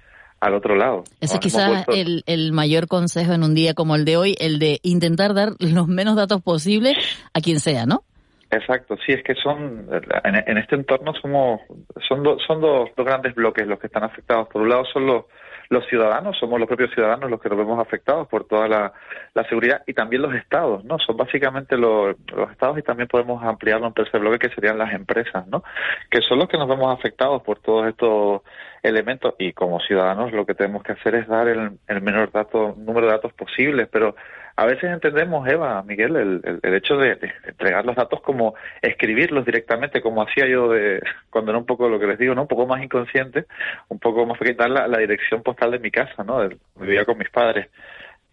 al 0.42 0.54
otro 0.54 0.74
lado. 0.76 1.04
Ese 1.20 1.34
es 1.36 1.40
quizás 1.42 1.84
el, 1.90 2.24
el 2.26 2.54
mayor 2.54 2.88
consejo 2.88 3.34
en 3.34 3.44
un 3.44 3.54
día 3.56 3.74
como 3.74 3.96
el 3.98 4.06
de 4.06 4.16
hoy, 4.16 4.36
el 4.40 4.58
de 4.58 4.80
intentar 4.84 5.34
dar 5.34 5.50
los 5.60 5.88
menos 5.90 6.16
datos 6.16 6.42
posibles 6.42 6.96
a 7.34 7.42
quien 7.42 7.60
sea, 7.60 7.86
¿no? 7.86 8.04
Exacto, 8.50 8.96
sí, 9.06 9.12
es 9.12 9.22
que 9.24 9.36
son, 9.36 9.88
en, 10.24 10.36
en 10.48 10.58
este 10.58 10.76
entorno 10.76 11.14
somos, 11.22 11.60
son, 12.08 12.24
do- 12.24 12.38
son 12.48 12.62
dos, 12.62 12.90
dos 12.96 13.06
grandes 13.06 13.36
bloques 13.36 13.68
los 13.68 13.80
que 13.80 13.88
están 13.88 14.04
afectados. 14.06 14.48
Por 14.48 14.62
un 14.62 14.70
lado 14.70 14.86
son 14.94 15.06
los, 15.08 15.26
los 15.70 15.86
ciudadanos, 15.88 16.38
somos 16.38 16.60
los 16.60 16.68
propios 16.68 16.92
ciudadanos 16.92 17.30
los 17.30 17.40
que 17.40 17.50
nos 17.50 17.58
vemos 17.58 17.80
afectados 17.80 18.28
por 18.28 18.46
toda 18.46 18.68
la, 18.68 18.94
seguridad 19.48 19.84
y 19.88 19.94
también 19.94 20.22
los 20.22 20.34
estados, 20.36 20.84
¿no? 20.84 21.00
Son 21.00 21.16
básicamente 21.16 21.78
los, 21.78 22.16
los 22.36 22.52
estados 22.52 22.78
y 22.78 22.82
también 22.82 23.08
podemos 23.08 23.42
ampliarlo 23.42 23.88
en 23.88 23.94
tercer 23.94 24.20
bloque 24.20 24.40
que 24.40 24.54
serían 24.54 24.78
las 24.78 24.94
empresas, 24.94 25.48
¿no? 25.48 25.64
Que 26.12 26.22
son 26.22 26.40
los 26.40 26.50
que 26.50 26.58
nos 26.58 26.68
vemos 26.68 26.94
afectados 26.94 27.42
por 27.44 27.60
todos 27.60 27.88
estos 27.88 28.42
elementos 28.84 29.36
y 29.40 29.54
como 29.54 29.80
ciudadanos 29.80 30.34
lo 30.34 30.46
que 30.46 30.56
tenemos 30.56 30.84
que 30.84 30.92
hacer 30.92 31.16
es 31.16 31.28
dar 31.28 31.48
el, 31.48 31.80
el 31.88 32.02
menor 32.02 32.32
dato, 32.32 32.76
número 32.78 33.08
de 33.08 33.14
datos 33.14 33.34
posibles, 33.34 33.88
pero 33.92 34.16
a 34.60 34.66
veces 34.66 34.92
entendemos, 34.92 35.48
Eva, 35.48 35.82
Miguel, 35.84 36.18
el, 36.18 36.60
el, 36.62 36.74
hecho 36.74 36.98
de, 36.98 37.18
entregar 37.48 37.86
los 37.86 37.96
datos 37.96 38.20
como 38.20 38.56
escribirlos 38.82 39.46
directamente, 39.46 40.02
como 40.02 40.22
hacía 40.22 40.48
yo 40.48 40.68
de 40.68 41.02
cuando 41.30 41.52
era 41.52 41.60
un 41.60 41.66
poco 41.66 41.88
lo 41.88 41.98
que 41.98 42.08
les 42.08 42.20
digo, 42.20 42.36
¿no? 42.36 42.42
Un 42.42 42.48
poco 42.50 42.68
más 42.68 42.84
inconsciente, 42.84 43.46
un 43.88 44.00
poco 44.00 44.26
más 44.26 44.38
pequeño, 44.38 44.58
dar 44.58 44.90
la, 44.90 44.98
dirección 44.98 45.44
postal 45.44 45.72
de 45.72 45.80
mi 45.80 45.92
casa, 45.92 46.26
¿no? 46.26 46.50
Vivía 46.76 47.06
con 47.06 47.18
mis 47.18 47.30
padres. 47.30 47.70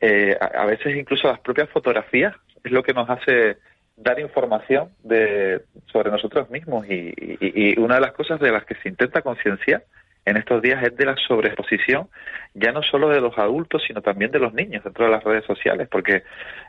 eh, 0.01 0.37
a, 0.41 0.67
veces 0.67 0.97
incluso 0.97 1.29
las 1.29 1.39
propias 1.39 1.69
fotografías 1.71 2.35
es 2.65 2.73
lo 2.73 2.83
que 2.83 2.93
nos 2.93 3.09
hace 3.09 3.59
dar 3.97 4.19
información 4.19 4.89
de, 5.05 5.63
sobre 5.93 6.11
nosotros 6.11 6.51
mismos 6.51 6.87
y, 6.91 7.15
y 7.41 7.79
una 7.79 7.95
de 7.95 8.01
las 8.01 8.13
cosas 8.13 8.41
de 8.41 8.51
las 8.51 8.65
que 8.65 8.75
se 8.75 8.89
intenta 8.89 9.23
concienciar 9.23 9.85
en 10.27 10.37
estos 10.37 10.61
días 10.61 10.83
es 10.83 10.97
de 10.97 11.07
la 11.07 11.17
sobreexposición, 11.17 12.09
ya 12.53 12.73
no 12.73 12.83
solo 12.83 13.09
de 13.09 13.21
los 13.21 13.39
adultos, 13.39 13.83
sino 13.87 14.03
también 14.03 14.33
de 14.33 14.41
los 14.41 14.53
niños 14.53 14.83
dentro 14.83 15.05
de 15.05 15.13
las 15.13 15.23
redes 15.23 15.45
sociales, 15.45 15.89
porque 15.89 16.25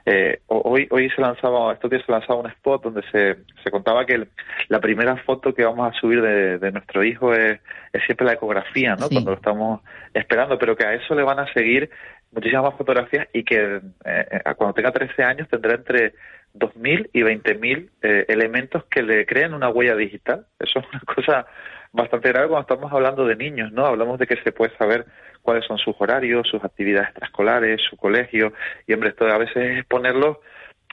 eh, 0.05 0.39
hoy, 0.45 0.87
hoy 0.91 1.09
se 1.09 1.21
lanzaba, 1.21 1.73
estos 1.73 1.89
días 1.89 2.03
se 2.05 2.11
lanzaba 2.11 2.39
un 2.39 2.47
spot 2.51 2.83
donde 2.83 3.01
se, 3.11 3.37
se 3.63 3.71
contaba 3.71 4.05
que 4.05 4.27
la 4.67 4.79
primera 4.79 5.17
foto 5.17 5.55
que 5.55 5.65
vamos 5.65 5.91
a 5.91 5.99
subir 5.99 6.21
de, 6.21 6.71
nuestro 6.71 7.03
hijo 7.03 7.33
es, 7.33 7.59
es, 7.91 8.03
siempre 8.05 8.27
la 8.27 8.33
ecografía, 8.33 8.95
¿no? 8.95 9.09
Cuando 9.09 9.31
lo 9.31 9.37
estamos 9.37 9.81
esperando, 10.13 10.59
pero 10.59 10.75
que 10.75 10.85
a 10.85 10.93
eso 10.93 11.15
le 11.15 11.23
van 11.23 11.39
a 11.39 11.51
seguir 11.51 11.89
muchísimas 12.31 12.65
más 12.65 12.75
fotografías 12.75 13.27
y 13.33 13.43
que 13.43 13.81
eh, 14.05 14.41
cuando 14.55 14.75
tenga 14.75 14.91
13 14.91 15.23
años 15.23 15.47
tendrá 15.49 15.73
entre 15.73 16.13
2.000 16.53 17.09
y 17.13 17.21
20.000 17.21 17.89
eh, 18.03 18.25
elementos 18.27 18.83
que 18.85 19.01
le 19.01 19.25
creen 19.25 19.55
una 19.55 19.69
huella 19.69 19.95
digital. 19.95 20.45
Eso 20.59 20.79
es 20.79 20.85
una 20.91 21.01
cosa 21.01 21.47
bastante 21.91 22.29
grave 22.29 22.47
cuando 22.47 22.61
estamos 22.61 22.91
hablando 22.91 23.25
de 23.25 23.35
niños, 23.35 23.71
¿no? 23.71 23.85
Hablamos 23.85 24.19
de 24.19 24.27
que 24.27 24.37
se 24.43 24.51
puede 24.51 24.75
saber 24.77 25.05
cuáles 25.41 25.65
son 25.65 25.77
sus 25.77 25.95
horarios, 25.99 26.47
sus 26.47 26.63
actividades 26.63 27.09
extraescolares, 27.09 27.81
su 27.89 27.97
colegio, 27.97 28.53
y 28.85 28.93
hombre, 28.93 29.09
esto 29.09 29.25
a 29.25 29.37
veces 29.37 29.79
es 29.79 29.85
ponerlos 29.85 30.37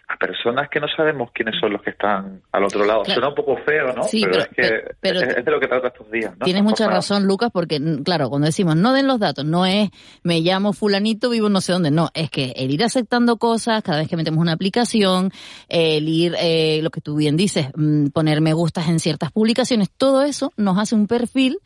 a 0.07 0.17
personas 0.17 0.69
que 0.69 0.81
no 0.81 0.87
sabemos 0.89 1.31
quiénes 1.33 1.55
son 1.59 1.73
los 1.73 1.83
que 1.83 1.91
están 1.91 2.43
al 2.53 2.65
otro 2.65 2.85
lado. 2.85 3.05
Suena 3.07 3.29
un 3.29 3.35
poco 3.35 3.57
feo, 3.57 3.93
¿no? 3.95 4.03
Sí, 4.05 4.25
pero, 4.25 4.41
es 4.41 4.49
que 4.49 4.63
es, 5.03 5.45
de 5.45 5.51
lo 5.51 5.59
que 5.59 5.67
trata 5.67 5.89
estos 5.89 6.11
días. 6.11 6.33
¿no? 6.39 6.45
Tienes 6.45 6.63
mucha 6.63 6.89
razón, 6.89 7.27
Lucas, 7.27 7.51
porque, 7.53 7.81
claro, 8.05 8.29
cuando 8.29 8.47
decimos 8.47 8.77
no 8.77 8.93
den 8.93 9.07
los 9.07 9.19
datos, 9.19 9.45
no 9.45 9.65
es 9.65 9.91
me 10.23 10.41
llamo 10.41 10.73
fulanito, 10.73 11.31
vivo 11.31 11.49
no 11.49 11.61
sé 11.61 11.73
dónde, 11.73 11.91
no, 11.91 12.11
es 12.15 12.31
que 12.31 12.53
el 12.57 12.71
ir 12.71 12.85
aceptando 12.85 13.39
cosas 13.39 13.83
cada 13.83 13.99
vez 13.99 14.09
que 14.09 14.17
metemos 14.17 14.41
una 14.41 14.53
aplicación, 14.53 15.31
el 15.69 16.09
ir, 16.09 16.35
eh, 16.39 16.81
lo 16.83 16.91
que 16.91 17.01
tú 17.01 17.17
bien 17.17 17.37
dices, 17.37 17.69
mm, 17.75 18.09
poner 18.09 18.41
me 18.41 18.53
gustas 18.53 18.89
en 18.89 19.01
ciertas 19.01 19.33
publicaciones, 19.33 19.91
todo 19.91 20.23
eso 20.23 20.53
nos 20.57 20.79
hace 20.79 20.95
un 20.95 21.07
perfil 21.07 21.59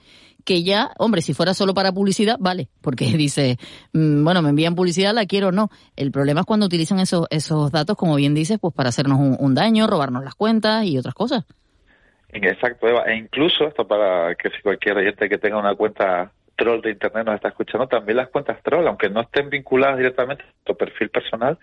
que 0.49 0.63
ya, 0.63 0.93
hombre, 0.97 1.21
si 1.21 1.35
fuera 1.35 1.53
solo 1.53 1.75
para 1.75 1.93
publicidad, 1.93 2.39
vale, 2.41 2.69
porque 2.81 3.05
dice, 3.19 3.59
mm, 3.93 4.25
bueno, 4.25 4.41
me 4.41 4.49
envían 4.49 4.75
publicidad, 4.75 5.13
la 5.13 5.27
quiero 5.27 5.49
o 5.49 5.53
no. 5.53 5.69
El 5.95 6.11
problema 6.11 6.41
es 6.41 6.47
cuando 6.47 6.65
utilizan 6.65 7.01
esos, 7.01 7.27
esos 7.29 7.71
datos, 7.71 7.97
como 7.97 8.17
bien 8.17 8.33
dices, 8.33 8.59
pues 8.59 8.73
para 8.73 8.89
hacernos 8.89 9.19
un, 9.21 9.55
daño, 9.55 9.87
robarnos 9.87 10.25
las 10.25 10.35
cuentas 10.35 10.87
y 10.87 10.97
otras 10.97 11.15
cosas. 11.15 11.45
Exacto, 12.31 12.89
Eva. 12.89 13.03
E 13.09 13.17
incluso 13.19 13.65
esto 13.65 13.87
para 13.87 14.35
que 14.37 14.49
si 14.49 14.63
cualquier 14.63 14.97
oyente 14.97 15.29
que 15.29 15.37
tenga 15.37 15.59
una 15.59 15.75
cuenta 15.75 16.33
troll 16.59 16.83
de 16.83 16.91
internet 16.91 17.25
nos 17.25 17.37
está 17.37 17.49
escuchando, 17.49 17.87
también 17.87 18.17
las 18.17 18.29
cuentas 18.29 18.61
troll, 18.63 18.87
aunque 18.87 19.09
no 19.09 19.21
estén 19.23 19.49
vinculadas 19.49 19.97
directamente 19.97 20.43
a 20.43 20.65
tu 20.65 20.77
perfil 20.77 21.09
personal, 21.09 21.57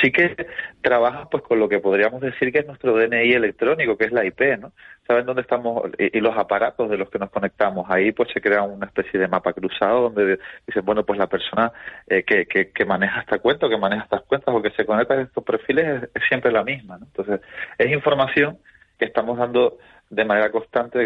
sí 0.00 0.10
que 0.10 0.34
trabajan 0.80 1.28
pues 1.30 1.42
con 1.44 1.60
lo 1.60 1.68
que 1.68 1.78
podríamos 1.78 2.20
decir 2.22 2.50
que 2.50 2.60
es 2.60 2.66
nuestro 2.66 2.96
DNI 2.96 3.34
electrónico, 3.34 3.96
que 3.96 4.06
es 4.06 4.12
la 4.12 4.24
IP, 4.24 4.40
¿no? 4.58 4.72
Saben 5.06 5.26
dónde 5.26 5.42
estamos 5.42 5.82
y, 5.98 6.18
los 6.20 6.36
aparatos 6.36 6.88
de 6.88 6.96
los 6.96 7.10
que 7.10 7.18
nos 7.18 7.30
conectamos. 7.30 7.86
Ahí 7.90 8.12
pues 8.12 8.30
se 8.32 8.40
crea 8.40 8.62
una 8.62 8.86
especie 8.86 9.20
de 9.20 9.28
mapa 9.28 9.52
cruzado 9.52 10.10
donde 10.10 10.38
dicen, 10.66 10.84
bueno, 10.84 11.04
pues 11.04 11.18
la 11.18 11.26
persona 11.26 11.72
eh, 12.06 12.22
que, 12.24 12.46
que, 12.46 12.84
maneja 12.84 13.20
esta 13.20 13.38
cuenta 13.38 13.66
o 13.66 13.68
que 13.68 13.76
maneja 13.76 14.04
estas 14.04 14.22
cuentas 14.22 14.54
o 14.54 14.62
que 14.62 14.70
se 14.70 14.86
conecta 14.86 15.14
a 15.14 15.22
estos 15.22 15.44
perfiles 15.44 16.08
es, 16.14 16.22
siempre 16.28 16.50
la 16.50 16.64
misma, 16.64 16.98
¿no? 16.98 17.06
Entonces, 17.06 17.40
es 17.76 17.90
información 17.90 18.58
que 18.98 19.04
estamos 19.04 19.36
dando 19.36 19.78
de 20.12 20.26
manera 20.26 20.52
constante 20.52 20.98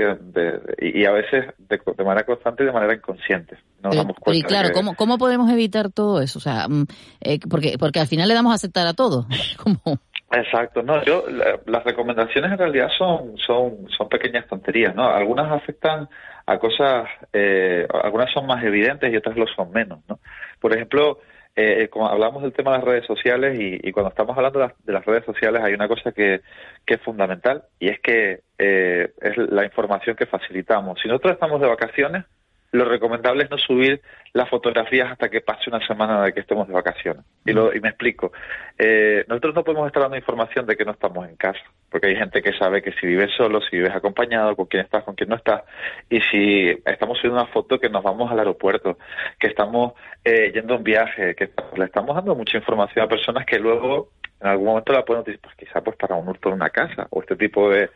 y 0.81 1.05
a 1.05 1.13
veces 1.13 1.55
de, 1.59 2.05
manera 2.05 2.27
constante 2.27 2.65
y 2.65 2.67
de 2.67 2.73
manera 2.73 2.93
inconsciente. 2.93 3.57
No 3.81 3.91
damos 3.91 4.17
cuenta 4.19 4.37
y 4.37 4.43
claro, 4.43 4.71
¿cómo, 4.75 4.97
¿cómo 4.97 5.17
podemos 5.17 5.49
evitar 5.49 5.93
todo 5.93 6.21
eso? 6.21 6.41
O 6.41 6.43
sea, 6.43 6.67
mm, 6.69 6.87
eh, 7.21 7.39
porque, 7.49 7.77
porque 7.79 8.01
al 8.01 8.09
final 8.09 8.27
le 8.27 8.35
damos 8.35 8.51
a 8.51 8.57
aceptar 8.57 8.85
a 8.89 8.95
todo. 8.95 9.27
Exacto, 10.33 10.83
no, 10.83 11.05
yo 11.05 11.25
las 11.67 11.85
recomendaciones 11.85 12.51
en 12.51 12.59
realidad 12.59 12.89
son 12.99 13.39
son 13.39 13.87
son 13.97 14.09
pequeñas 14.09 14.49
tonterías, 14.49 14.93
¿no? 14.93 15.09
Algunas 15.09 15.53
afectan 15.53 16.09
a 16.45 16.59
cosas, 16.59 17.09
eh, 17.33 17.87
algunas 18.03 18.33
son 18.33 18.45
más 18.45 18.63
evidentes 18.65 19.13
y 19.13 19.17
otras 19.17 19.37
lo 19.37 19.47
son 19.47 19.71
menos, 19.71 20.01
¿no? 20.09 20.19
Por 20.61 20.75
ejemplo, 20.75 21.21
eh, 21.59 21.89
como 21.89 22.07
hablamos 22.07 22.43
del 22.43 22.53
tema 22.53 22.73
de 22.73 22.79
las 22.79 22.87
redes 22.87 23.07
sociales 23.07 23.59
y, 23.59 23.91
cuando 23.91 24.11
estamos 24.11 24.37
hablando 24.37 24.71
de 24.85 24.93
las, 24.93 25.05
redes 25.07 25.25
sociales 25.25 25.63
hay 25.65 25.73
una 25.73 25.89
cosa 25.89 26.13
que, 26.13 26.43
que 26.85 26.95
es 26.95 27.01
fundamental 27.01 27.65
y 27.81 27.89
es 27.89 27.99
que 28.01 28.41
eh, 28.59 29.11
es 29.23 29.39
la 29.39 29.65
información 29.65 30.17
que 30.17 30.27
facilitamos. 30.27 31.01
Si 31.01 31.09
nosotros 31.09 31.33
estamos 31.33 31.61
de 31.63 31.69
vacaciones, 31.69 32.25
lo 32.73 32.85
recomendable 32.85 33.45
es 33.45 33.51
no 33.51 33.57
subir 33.57 34.03
las 34.37 34.51
fotografías 34.51 35.11
hasta 35.11 35.31
que 35.31 35.41
pase 35.41 35.71
una 35.71 35.85
semana 35.87 36.23
de 36.23 36.35
que 36.35 36.41
estemos 36.41 36.69
de 36.69 36.75
vacaciones. 36.75 37.25
Y, 37.47 37.53
lo, 37.53 37.75
y 37.75 37.81
me 37.81 37.89
explico. 37.89 38.33
Eh, 38.79 39.25
nosotros 39.29 39.55
no 39.55 39.65
podemos 39.65 39.87
estar 39.87 40.03
dando 40.03 40.19
información 40.19 40.67
de 40.67 40.77
que 40.77 40.85
no 40.85 40.93
estamos 40.93 41.27
en 41.27 41.37
casa, 41.37 41.63
porque 41.91 42.09
hay 42.09 42.17
gente 42.17 42.43
que 42.43 42.53
sabe 42.53 42.83
que 42.83 42.93
si 42.93 43.07
vives 43.07 43.31
solo, 43.35 43.63
si 43.63 43.79
vives 43.79 43.95
acompañado, 43.95 44.55
con 44.55 44.67
quién 44.67 44.85
estás, 44.85 45.05
con 45.05 45.15
quién 45.15 45.31
no 45.31 45.37
estás, 45.37 45.63
y 46.11 46.21
si 46.21 46.69
estamos 46.85 47.17
subiendo 47.17 47.41
una 47.41 47.51
foto 47.51 47.81
que 47.81 47.89
nos 47.89 48.03
vamos 48.03 48.31
al 48.31 48.39
aeropuerto, 48.39 48.99
que 49.39 49.47
estamos 49.47 49.95
eh, 50.23 50.53
yendo 50.53 50.75
a 50.75 50.77
un 50.77 50.85
viaje, 50.85 51.35
que 51.35 51.49
le 51.75 51.87
estamos 51.87 52.15
dando 52.15 52.35
mucha 52.35 52.59
información 52.59 53.07
a 53.07 53.09
personas 53.09 53.47
que 53.47 53.59
luego 53.59 54.11
en 54.39 54.49
algún 54.49 54.67
momento 54.67 54.93
la 54.93 55.03
pueden 55.03 55.23
utilizar, 55.23 55.45
pues 55.45 55.57
quizá 55.57 55.81
pues 55.81 55.97
para 55.97 56.15
un 56.15 56.29
hurto 56.29 56.51
en 56.51 56.57
una 56.57 56.69
casa 56.69 57.07
o 57.09 57.23
este 57.23 57.37
tipo 57.37 57.71
de, 57.71 57.89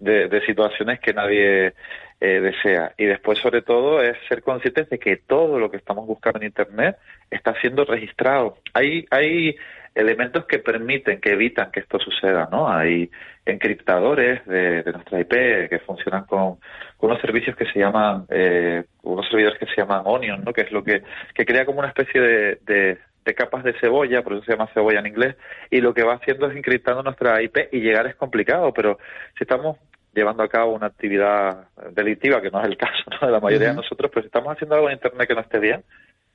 de 0.00 0.42
situaciones 0.44 0.98
que 0.98 1.14
nadie 1.14 1.72
eh, 2.20 2.40
desea. 2.40 2.94
Y 2.96 3.04
después, 3.04 3.38
sobre 3.40 3.60
todo, 3.60 4.00
es 4.00 4.16
ser 4.28 4.42
conscientes 4.42 4.88
de 4.88 4.98
que 4.98 5.18
todo 5.18 5.58
lo 5.58 5.70
que 5.70 5.76
estamos 5.84 6.06
buscando 6.06 6.40
en 6.40 6.46
Internet 6.46 6.96
está 7.30 7.54
siendo 7.60 7.84
registrado. 7.84 8.56
Hay, 8.72 9.04
hay 9.10 9.54
elementos 9.94 10.46
que 10.46 10.58
permiten, 10.58 11.20
que 11.20 11.32
evitan 11.32 11.70
que 11.70 11.80
esto 11.80 11.98
suceda, 11.98 12.48
¿no? 12.50 12.68
Hay 12.68 13.10
encriptadores 13.44 14.44
de, 14.46 14.82
nuestra 14.92 15.20
IP 15.20 15.68
que 15.68 15.78
funcionan 15.86 16.24
con, 16.24 16.58
unos 17.00 17.20
servicios 17.20 17.54
que 17.54 17.66
se 17.66 17.78
llaman, 17.78 18.24
eh, 18.30 18.84
unos 19.02 19.28
servidores 19.28 19.58
que 19.58 19.66
se 19.66 19.76
llaman 19.76 20.02
Onion, 20.06 20.42
¿no? 20.42 20.52
Que 20.52 20.62
es 20.62 20.72
lo 20.72 20.82
que, 20.82 21.02
que 21.34 21.44
crea 21.44 21.66
como 21.66 21.80
una 21.80 21.88
especie 21.88 22.20
de, 22.20 22.58
de, 22.62 22.98
de 23.24 23.34
capas 23.34 23.62
de 23.62 23.74
cebolla, 23.78 24.22
por 24.22 24.32
eso 24.32 24.44
se 24.44 24.52
llama 24.52 24.70
cebolla 24.72 25.00
en 25.00 25.06
inglés, 25.06 25.36
y 25.70 25.82
lo 25.82 25.92
que 25.92 26.02
va 26.02 26.14
haciendo 26.14 26.46
es 26.46 26.56
encriptando 26.56 27.02
nuestra 27.02 27.42
IP 27.42 27.68
y 27.72 27.80
llegar 27.80 28.06
es 28.06 28.16
complicado, 28.16 28.72
pero 28.72 28.98
si 29.36 29.44
estamos 29.44 29.76
llevando 30.14 30.42
a 30.42 30.48
cabo 30.48 30.72
una 30.72 30.86
actividad 30.86 31.68
delictiva, 31.92 32.40
que 32.40 32.50
no 32.50 32.60
es 32.60 32.68
el 32.68 32.76
caso 32.76 33.04
de 33.20 33.32
la 33.32 33.40
mayoría 33.40 33.68
de 33.68 33.74
nosotros, 33.74 34.10
pero 34.12 34.22
si 34.22 34.26
estamos 34.26 34.52
haciendo 34.52 34.76
algo 34.76 34.88
en 34.88 34.94
Internet 34.94 35.28
que 35.28 35.34
no 35.34 35.40
esté 35.40 35.58
bien, 35.58 35.84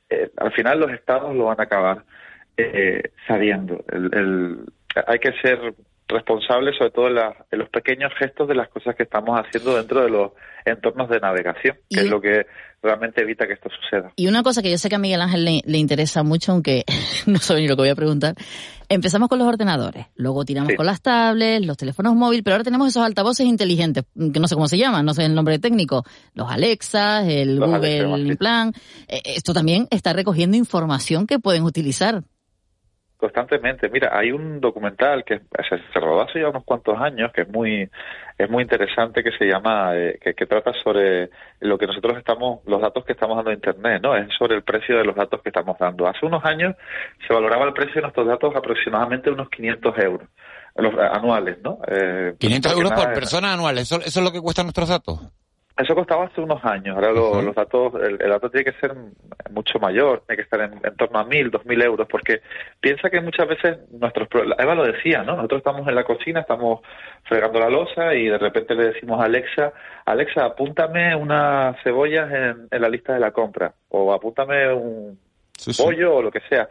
eh, 0.09 0.29
al 0.37 0.51
final 0.51 0.79
los 0.79 0.91
estados 0.91 1.35
lo 1.35 1.45
van 1.45 1.59
a 1.59 1.63
acabar 1.63 2.03
eh, 2.57 3.11
sabiendo. 3.27 3.83
El, 3.91 4.65
hay 5.07 5.19
que 5.19 5.31
ser 5.41 5.73
responsables 6.09 6.75
sobre 6.75 6.91
todo 6.91 7.07
en, 7.07 7.59
los 7.59 7.69
pequeños 7.69 8.11
gestos 8.17 8.47
de 8.47 8.55
las 8.55 8.67
cosas 8.69 8.95
que 8.95 9.03
estamos 9.03 9.39
haciendo 9.39 9.77
dentro 9.77 10.01
de 10.01 10.09
los 10.09 10.31
entornos 10.65 11.07
de 11.07 11.19
navegación, 11.19 11.77
que 11.89 12.01
es 12.01 12.09
lo 12.09 12.19
que 12.19 12.47
realmente 12.81 13.21
evita 13.21 13.45
que 13.45 13.53
esto 13.53 13.69
suceda. 13.69 14.11
Y 14.15 14.27
una 14.27 14.41
cosa 14.41 14.61
que 14.61 14.71
yo 14.71 14.77
sé 14.77 14.89
que 14.89 14.95
a 14.95 14.99
Miguel 14.99 15.21
Ángel 15.21 15.45
le, 15.45 15.77
interesa 15.77 16.23
mucho, 16.23 16.51
aunque 16.51 16.83
no 17.27 17.37
sabe 17.37 17.61
ni 17.61 17.67
lo 17.67 17.75
que 17.75 17.83
voy 17.83 17.89
a 17.89 17.95
preguntar, 17.95 18.33
empezamos 18.89 19.29
con 19.29 19.39
los 19.39 19.47
ordenadores, 19.47 20.07
luego 20.15 20.43
tiramos 20.43 20.73
con 20.75 20.85
las 20.85 21.01
tablets, 21.01 21.65
los 21.65 21.77
teléfonos 21.77 22.15
móviles, 22.15 22.43
pero 22.43 22.55
ahora 22.55 22.63
tenemos 22.63 22.87
esos 22.87 23.03
altavoces 23.03 23.45
inteligentes, 23.45 24.03
que 24.33 24.39
no 24.39 24.47
sé 24.47 24.55
cómo 24.55 24.67
se 24.67 24.77
llaman, 24.77 25.05
no 25.05 25.13
sé 25.13 25.25
el 25.25 25.35
nombre 25.35 25.59
técnico, 25.59 26.03
los 26.33 26.51
Alexas, 26.51 27.25
el 27.27 27.59
Google 27.59 28.19
Implant, 28.19 28.75
eh, 29.07 29.21
esto 29.25 29.53
también 29.53 29.87
está 29.91 30.11
recogiendo 30.13 30.57
información 30.57 31.27
que 31.27 31.39
pueden 31.39 31.63
utilizar. 31.63 32.23
Constantemente. 33.19 33.89
Mira, 33.89 34.17
hay 34.17 34.31
un 34.31 34.61
documental 34.61 35.25
que 35.25 35.41
se, 35.67 35.99
rodó 35.99 36.21
hace 36.21 36.39
ya 36.39 36.47
unos 36.47 36.63
cuantos 36.63 36.97
años 36.97 37.33
que 37.33 37.41
es 37.41 37.49
muy 37.49 37.89
es 38.39 38.49
muy 38.49 38.63
interesante 38.63 39.21
que 39.21 39.31
se 39.37 39.45
llama 39.45 39.95
eh, 39.97 40.17
que, 40.23 40.33
que, 40.33 40.45
trata 40.45 40.71
sobre 40.81 41.29
lo 41.59 41.77
que 41.77 41.85
nosotros 41.85 42.17
estamos 42.17 42.61
los 42.65 42.81
datos 42.81 43.03
que 43.03 43.11
estamos 43.11 43.35
dando 43.35 43.51
a 43.51 43.53
internet, 43.53 44.01
¿no? 44.01 44.15
Es 44.15 44.33
sobre 44.37 44.55
el 44.55 44.63
precio 44.63 44.97
de 44.97 45.03
los 45.03 45.13
datos 45.13 45.41
que 45.41 45.49
estamos 45.49 45.77
dando. 45.77 46.07
Hace 46.07 46.25
unos 46.25 46.43
años 46.45 46.73
se 47.27 47.33
valoraba 47.33 47.65
el 47.65 47.73
precio 47.73 47.95
de 47.95 48.01
nuestros 48.03 48.25
datos 48.25 48.55
aproximadamente 48.55 49.29
unos 49.29 49.49
500 49.49 49.97
euros 49.99 50.29
los, 50.75 50.93
anuales, 50.97 51.57
¿no? 51.61 51.79
Eh, 51.85 52.33
500 52.39 52.71
euros 52.71 52.91
por 52.93 53.13
persona 53.13 53.53
anual. 53.53 53.77
¿Eso, 53.77 53.97
¿Eso 53.97 54.19
es 54.19 54.25
lo 54.25 54.31
que 54.31 54.39
cuestan 54.39 54.67
nuestros 54.67 54.87
datos? 54.87 55.19
Eso 55.79 55.95
costaba 55.95 56.25
hace 56.25 56.41
unos 56.41 56.63
años. 56.65 56.93
Ahora 56.93 57.11
los 57.11 57.55
datos, 57.55 57.93
el, 58.01 58.17
dato 58.17 58.49
tiene 58.51 58.65
que 58.65 58.79
ser 58.81 58.93
mucho 59.49 59.79
mayor, 59.79 60.23
tiene 60.27 60.35
que 60.35 60.43
estar 60.43 60.59
en, 60.59 60.95
torno 60.97 61.19
a 61.19 61.23
mil, 61.23 61.49
dos 61.49 61.65
mil 61.65 61.81
euros, 61.81 62.05
porque 62.11 62.41
piensa 62.81 63.09
que 63.09 63.21
muchas 63.21 63.47
veces 63.47 63.77
nuestros, 63.89 64.27
Eva 64.57 64.75
lo 64.75 64.83
decía, 64.83 65.23
¿no? 65.23 65.37
Nosotros 65.37 65.59
estamos 65.59 65.87
en 65.87 65.95
la 65.95 66.03
cocina, 66.03 66.41
estamos 66.41 66.81
fregando 67.23 67.61
la 67.61 67.69
losa 67.69 68.13
y 68.13 68.25
de 68.25 68.37
repente 68.37 68.75
le 68.75 68.89
decimos 68.89 69.21
a 69.21 69.25
Alexa, 69.25 69.71
Alexa, 70.05 70.43
apúntame 70.43 71.15
unas 71.15 71.81
cebollas 71.81 72.29
en, 72.29 72.67
la 72.71 72.89
lista 72.89 73.13
de 73.13 73.21
la 73.21 73.31
compra 73.31 73.73
o 73.87 74.11
apúntame 74.11 74.73
un 74.73 75.17
pollo 75.77 76.17
o 76.17 76.21
lo 76.21 76.29
que 76.29 76.41
sea. 76.49 76.67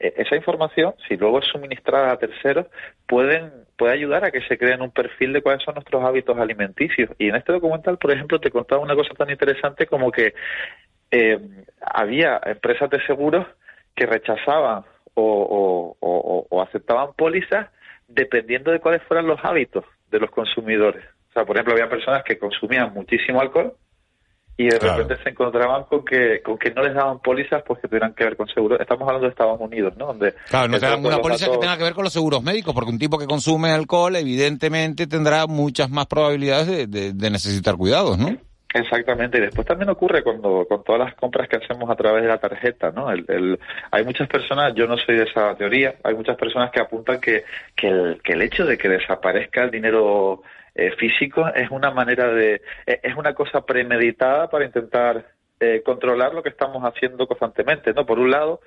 E, 0.00 0.14
esa 0.16 0.34
información, 0.34 0.94
si 1.06 1.16
luego 1.16 1.38
es 1.38 1.46
suministrada 1.46 2.12
a 2.12 2.18
terceros, 2.18 2.66
pueden 3.06 3.52
puede 3.76 3.92
ayudar 3.94 4.24
a 4.24 4.30
que 4.30 4.42
se 4.42 4.58
creen 4.58 4.82
un 4.82 4.90
perfil 4.90 5.32
de 5.32 5.40
cuáles 5.40 5.62
son 5.62 5.74
nuestros 5.74 6.04
hábitos 6.04 6.36
alimenticios. 6.38 7.10
Y 7.18 7.28
en 7.28 7.36
este 7.36 7.52
documental, 7.52 7.96
por 7.96 8.12
ejemplo, 8.12 8.38
te 8.38 8.50
contaba 8.50 8.82
una 8.82 8.94
cosa 8.94 9.14
tan 9.14 9.30
interesante 9.30 9.86
como 9.86 10.10
que 10.10 10.34
eh, 11.10 11.38
había 11.80 12.40
empresas 12.44 12.90
de 12.90 13.00
seguros 13.06 13.46
que 13.94 14.04
rechazaban 14.04 14.84
o, 15.14 15.96
o, 16.00 16.46
o 16.50 16.62
aceptaban 16.62 17.14
pólizas 17.14 17.68
dependiendo 18.06 18.70
de 18.70 18.80
cuáles 18.80 19.02
fueran 19.04 19.26
los 19.26 19.40
hábitos 19.42 19.84
de 20.10 20.20
los 20.20 20.30
consumidores. 20.30 21.04
O 21.30 21.32
sea, 21.32 21.44
por 21.44 21.56
ejemplo, 21.56 21.72
había 21.72 21.88
personas 21.88 22.22
que 22.24 22.38
consumían 22.38 22.92
muchísimo 22.92 23.40
alcohol 23.40 23.74
y 24.56 24.68
de 24.68 24.78
repente 24.78 25.16
se 25.22 25.30
encontraban 25.30 25.84
con 25.84 26.04
que 26.04 26.42
con 26.42 26.58
que 26.58 26.70
no 26.70 26.82
les 26.82 26.94
daban 26.94 27.18
pólizas 27.20 27.62
pues 27.66 27.80
que 27.80 27.88
tuvieran 27.88 28.12
que 28.14 28.24
ver 28.24 28.36
con 28.36 28.46
seguros. 28.48 28.78
Estamos 28.80 29.02
hablando 29.08 29.26
de 29.26 29.30
Estados 29.30 29.58
Unidos, 29.60 29.94
¿no? 29.96 30.06
Donde 30.08 30.34
claro, 30.48 30.68
no 30.68 30.78
te 30.78 30.86
dan 30.86 31.00
una 31.00 31.16
los 31.16 31.20
póliza 31.20 31.50
que 31.50 31.56
tenga 31.58 31.76
que 31.78 31.84
ver 31.84 31.94
con 31.94 32.04
los 32.04 32.12
seguros 32.12 32.42
médicos, 32.42 32.74
porque 32.74 32.90
un 32.90 32.98
tipo 32.98 33.18
que 33.18 33.26
consume 33.26 33.70
alcohol 33.70 34.14
evidentemente 34.16 35.06
tendrá 35.06 35.46
muchas 35.46 35.88
más 35.90 36.06
probabilidades 36.06 36.66
de, 36.66 36.86
de- 36.86 37.12
de 37.14 37.30
necesitar 37.30 37.76
cuidados, 37.76 38.18
¿no? 38.18 38.36
Exactamente, 38.72 39.38
y 39.38 39.40
después 39.40 39.66
también 39.66 39.90
ocurre 39.90 40.22
cuando 40.22 40.64
con 40.68 40.84
todas 40.84 41.00
las 41.00 41.14
compras 41.16 41.48
que 41.48 41.56
hacemos 41.56 41.90
a 41.90 41.96
través 41.96 42.22
de 42.22 42.28
la 42.28 42.38
tarjeta, 42.38 42.92
¿no? 42.92 43.10
El, 43.10 43.24
el- 43.26 43.58
hay 43.90 44.04
muchas 44.04 44.28
personas, 44.28 44.74
yo 44.76 44.86
no 44.86 44.96
soy 44.96 45.16
de 45.16 45.24
esa 45.24 45.56
teoría, 45.56 45.96
hay 46.04 46.14
muchas 46.14 46.36
personas 46.36 46.70
que 46.70 46.80
apuntan 46.80 47.20
que, 47.20 47.42
que, 47.74 47.88
el, 47.88 48.20
que 48.22 48.34
el 48.34 48.42
hecho 48.42 48.64
de 48.64 48.78
que 48.78 48.88
desaparezca 48.88 49.64
el 49.64 49.72
dinero 49.72 50.42
eh, 50.80 50.92
físico 50.96 51.46
es 51.54 51.70
una 51.70 51.90
manera 51.90 52.32
de, 52.32 52.62
eh, 52.86 53.00
es 53.02 53.14
una 53.14 53.34
cosa 53.34 53.60
premeditada 53.66 54.48
para 54.48 54.64
intentar 54.64 55.26
eh, 55.60 55.82
controlar 55.84 56.32
lo 56.32 56.42
que 56.42 56.48
estamos 56.48 56.82
haciendo 56.82 57.26
constantemente, 57.26 57.92
¿no? 57.92 58.06
Por 58.06 58.18
un 58.18 58.30
lado, 58.30 58.60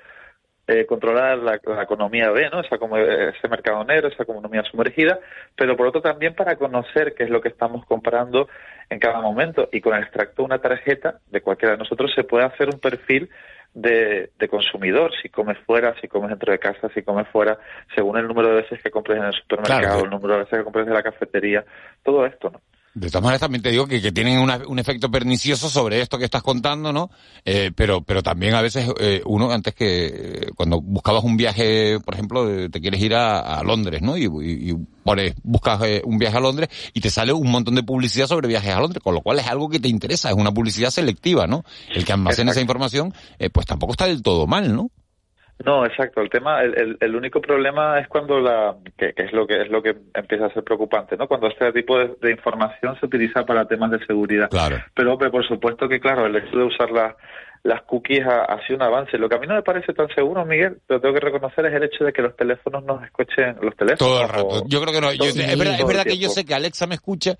eh, 0.67 0.85
controlar 0.85 1.39
la, 1.39 1.55
economía 1.55 2.29
B, 2.29 2.51
¿no? 2.51 2.61
Esa, 2.61 2.77
como, 2.77 2.97
ese 2.97 3.47
mercado 3.47 3.83
negro, 3.83 4.09
esa 4.09 4.21
economía 4.21 4.61
sumergida, 4.63 5.19
pero 5.55 5.75
por 5.75 5.87
otro 5.87 6.01
también 6.01 6.35
para 6.35 6.55
conocer 6.55 7.15
qué 7.15 7.23
es 7.23 7.31
lo 7.31 7.41
que 7.41 7.49
estamos 7.49 7.83
comprando 7.87 8.47
en 8.91 8.99
cada 8.99 9.19
momento. 9.19 9.67
Y 9.71 9.81
con 9.81 9.95
el 9.95 10.03
extracto 10.03 10.43
de 10.43 10.45
una 10.45 10.59
tarjeta 10.59 11.19
de 11.31 11.41
cualquiera 11.41 11.73
de 11.73 11.79
nosotros 11.79 12.13
se 12.13 12.23
puede 12.23 12.45
hacer 12.45 12.69
un 12.69 12.79
perfil 12.79 13.27
de, 13.73 14.29
de 14.37 14.47
consumidor, 14.47 15.11
si 15.21 15.29
comes 15.29 15.57
fuera, 15.59 15.95
si 15.99 16.07
comes 16.07 16.29
dentro 16.29 16.51
de 16.51 16.59
casa, 16.59 16.89
si 16.93 17.01
comes 17.01 17.27
fuera, 17.29 17.57
según 17.95 18.17
el 18.17 18.27
número 18.27 18.49
de 18.49 18.55
veces 18.61 18.81
que 18.81 18.91
compres 18.91 19.17
en 19.17 19.25
el 19.25 19.33
supermercado, 19.33 19.81
Claro. 19.81 20.03
el 20.05 20.09
número 20.09 20.33
de 20.33 20.39
veces 20.43 20.59
que 20.59 20.63
compres 20.63 20.87
en 20.87 20.93
la 20.93 21.03
cafetería, 21.03 21.65
todo 22.03 22.25
esto, 22.25 22.49
¿no? 22.51 22.61
De 22.95 23.07
todas 23.07 23.23
maneras 23.23 23.39
también 23.41 23.63
te 23.63 23.71
digo 23.71 23.87
que, 23.87 23.99
que 24.01 24.11
tienen 24.11 24.37
una- 24.37 24.61
un 24.67 24.77
efecto 24.77 25.09
pernicioso 25.09 25.67
sobre 25.67 25.99
esto 26.01 26.19
que 26.19 26.25
estás 26.25 26.43
contando, 26.43 26.93
¿no? 26.93 27.09
Eh, 27.43 27.71
pero, 27.75 28.03
pero 28.03 28.21
también 28.21 28.53
a 28.53 28.61
veces 28.61 28.87
eh, 28.99 29.21
uno 29.25 29.51
antes 29.51 29.73
que 29.73 30.05
eh, 30.05 30.47
cuando 30.55 30.79
buscabas 30.79 31.23
un 31.23 31.35
viaje, 31.35 31.99
por 32.05 32.13
ejemplo, 32.13 32.69
te 32.69 32.79
quieres 32.81 33.01
ir 33.01 33.15
a, 33.15 33.39
a 33.39 33.63
Londres, 33.63 34.03
¿no? 34.03 34.15
Y, 34.15 34.25
y- 34.25 34.71
y 34.71 34.75
pones, 35.03 35.33
buscas 35.41 35.81
eh, 35.83 36.01
un 36.05 36.19
viaje 36.19 36.37
a 36.37 36.39
Londres 36.39 36.69
y 36.93 37.01
te 37.01 37.09
sale 37.09 37.33
un 37.33 37.49
montón 37.49 37.73
de 37.75 37.81
publicidad 37.83 38.27
sobre 38.27 38.47
viajes 38.47 38.71
a 38.73 38.79
Londres, 38.79 39.01
con 39.03 39.15
lo 39.15 39.21
cual 39.21 39.39
es 39.39 39.47
algo 39.47 39.69
que 39.69 39.79
te 39.79 39.87
interesa, 39.89 40.29
es 40.29 40.35
una 40.35 40.51
publicidad 40.53 40.91
selectiva, 40.91 41.47
¿no? 41.47 41.65
El 41.95 42.05
que 42.05 42.13
almacene 42.13 42.51
esa 42.51 42.61
información, 42.61 43.11
eh, 43.39 43.49
pues 43.49 43.65
tampoco 43.65 43.93
está 43.93 44.05
del 44.05 44.21
todo 44.21 44.45
mal, 44.45 44.75
¿no? 44.75 44.91
No, 45.65 45.85
exacto. 45.85 46.21
El 46.21 46.29
tema, 46.29 46.61
el, 46.61 46.77
el, 46.77 46.97
el 46.99 47.15
único 47.15 47.39
problema 47.41 47.99
es 47.99 48.07
cuando 48.07 48.39
la, 48.39 48.75
que, 48.97 49.13
que 49.13 49.23
es 49.23 49.33
lo 49.33 49.47
que 49.47 49.61
es 49.61 49.69
lo 49.69 49.81
que 49.81 49.95
empieza 50.13 50.45
a 50.47 50.53
ser 50.53 50.63
preocupante, 50.63 51.15
¿no? 51.17 51.27
Cuando 51.27 51.47
este 51.47 51.71
tipo 51.71 51.97
de, 51.97 52.15
de 52.21 52.31
información 52.31 52.97
se 52.99 53.05
utiliza 53.05 53.45
para 53.45 53.65
temas 53.65 53.91
de 53.91 54.05
seguridad. 54.05 54.49
Claro. 54.49 54.77
Pero, 54.93 55.13
hombre, 55.13 55.29
por 55.29 55.47
supuesto 55.47 55.87
que, 55.87 55.99
claro, 55.99 56.25
el 56.25 56.35
hecho 56.35 56.57
de 56.57 56.63
usar 56.65 56.91
las 56.91 57.15
las 57.63 57.81
cookies 57.83 58.25
ha, 58.25 58.41
ha 58.43 58.61
sido 58.67 58.75
un 58.75 58.81
avance. 58.83 59.17
Lo 59.17 59.29
que 59.29 59.35
a 59.35 59.39
mí 59.39 59.47
no 59.47 59.55
me 59.55 59.61
parece 59.63 59.93
tan 59.93 60.09
seguro, 60.13 60.45
Miguel, 60.45 60.79
lo 60.89 60.99
tengo 60.99 61.13
que 61.13 61.21
reconocer, 61.21 61.65
es 61.65 61.73
el 61.73 61.83
hecho 61.83 62.03
de 62.03 62.11
que 62.11 62.21
los 62.21 62.35
teléfonos 62.35 62.83
nos 62.83 63.01
escuchen, 63.05 63.55
los 63.61 63.73
teléfonos. 63.77 63.99
Todo 63.99 64.21
el 64.21 64.27
rato. 64.27 64.63
Yo 64.67 64.81
creo 64.81 64.93
que 64.93 64.99
no. 65.01 65.13
yo- 65.13 65.23
es 65.25 65.57
verdad, 65.57 66.05
es 66.07 66.13
que 66.13 66.17
yo 66.17 66.27
sé 66.29 66.43
que 66.45 66.53
Alexa 66.53 66.87
me 66.87 66.95
escucha, 66.95 67.35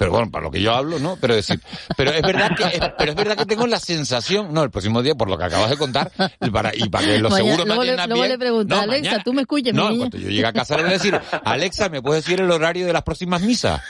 pero 0.00 0.12
bueno, 0.12 0.30
para 0.30 0.44
lo 0.44 0.50
que 0.50 0.62
yo 0.62 0.74
hablo, 0.74 0.98
¿no? 0.98 1.18
Pero 1.20 1.34
decir, 1.34 1.60
pero 1.94 2.10
es 2.10 2.22
verdad 2.22 2.56
que, 2.56 2.62
es- 2.64 2.80
pero 2.96 3.10
es 3.10 3.16
verdad 3.16 3.36
que 3.36 3.44
tengo 3.44 3.66
la 3.66 3.78
sensación, 3.78 4.52
no, 4.54 4.62
el 4.64 4.70
próximo 4.70 5.02
día, 5.02 5.14
por 5.14 5.28
lo 5.28 5.36
que 5.36 5.44
acabas 5.44 5.68
de 5.68 5.76
contar, 5.76 6.10
y 6.40 6.48
para, 6.48 6.74
y 6.74 6.88
para 6.88 7.04
que 7.06 7.18
los 7.18 7.30
Mañana- 7.30 7.36
seguros 7.36 7.58
me 7.58 7.64
luego 7.66 7.82
le- 7.84 7.88
atiendan 7.90 8.08
luego 8.08 8.22
bien. 8.22 8.32
le 8.32 8.38
pregunto, 8.38 8.74
no, 8.76 8.80
Alexa, 8.80 9.02
mañana- 9.10 9.22
¿tú 9.24 9.32
me 9.34 9.40
escuchas, 9.42 9.74
No, 9.74 9.88
niña? 9.90 9.98
cuanto 9.98 10.16
yo 10.16 10.28
llegue 10.30 10.46
a 10.46 10.52
casa 10.54 10.76
le 10.76 10.82
voy 10.84 10.90
a 10.90 10.94
decir, 10.94 11.20
Alexa, 11.44 11.88
¿me 11.90 12.00
puedes 12.00 12.24
decir 12.24 12.40
el 12.40 12.50
horario 12.50 12.86
de 12.86 12.92
las 12.94 13.02
próximas 13.02 13.42
misas? 13.42 13.82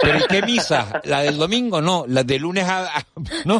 ¿Pero 0.00 0.18
¿y 0.18 0.22
qué 0.28 0.42
misa? 0.42 1.00
¿La 1.04 1.22
del 1.22 1.38
domingo? 1.38 1.80
No, 1.80 2.04
la 2.06 2.22
de 2.24 2.38
lunes 2.38 2.68
a- 2.68 3.04
¿No? 3.46 3.58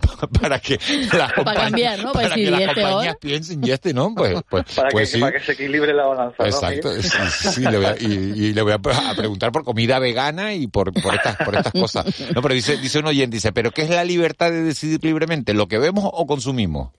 para 0.40 0.58
que 0.58 0.78
las 0.78 1.08
Para 1.10 1.34
compañías- 1.34 1.62
cambiar, 1.64 1.98
¿no? 2.02 2.12
Para 2.12 2.28
Para 2.28 2.34
que 2.34 2.50
las 2.50 2.60
¿y 2.60 2.64
este 2.64 2.82
compañías 2.82 3.16
piensen, 3.20 3.66
y 3.66 3.70
este 3.70 3.94
no, 3.94 4.14
pues, 4.14 4.34
pues, 4.50 4.64
para, 4.74 4.88
pues 4.90 5.10
que, 5.10 5.14
sí. 5.16 5.20
para 5.20 5.32
que 5.38 5.44
se 5.44 5.52
equilibre 5.52 5.92
la 5.94 6.06
balanza. 6.06 6.36
¿no, 6.38 6.44
Exacto, 6.46 6.88
Miguel? 6.88 7.02
sí, 7.04 7.48
sí, 7.50 7.60
le 7.62 7.76
voy 7.76 7.86
a- 7.86 7.96
y, 7.98 8.04
y 8.06 8.52
le 8.52 8.62
voy 8.62 8.72
a 8.72 8.78
preguntar 9.16 9.52
por 9.52 9.64
comida 9.64 9.98
vegana 9.98 10.54
y 10.54 10.66
por, 10.66 10.92
por 10.92 11.14
estas 11.14 11.36
por 11.36 11.54
estas 11.56 11.72
cosas. 11.72 12.06
No, 12.34 12.42
pero 12.42 12.54
dice 12.54 12.76
dice 12.76 12.98
un 12.98 13.06
oyente, 13.06 13.36
dice, 13.36 13.52
¿pero 13.52 13.70
qué 13.70 13.82
es 13.82 13.90
la 13.90 14.04
libertad 14.04 14.50
de 14.50 14.62
decidir 14.62 14.98
libremente? 15.02 15.54
¿Lo 15.54 15.68
que 15.68 15.78
vemos 15.78 16.04
o 16.12 16.26
consumimos? 16.26 16.90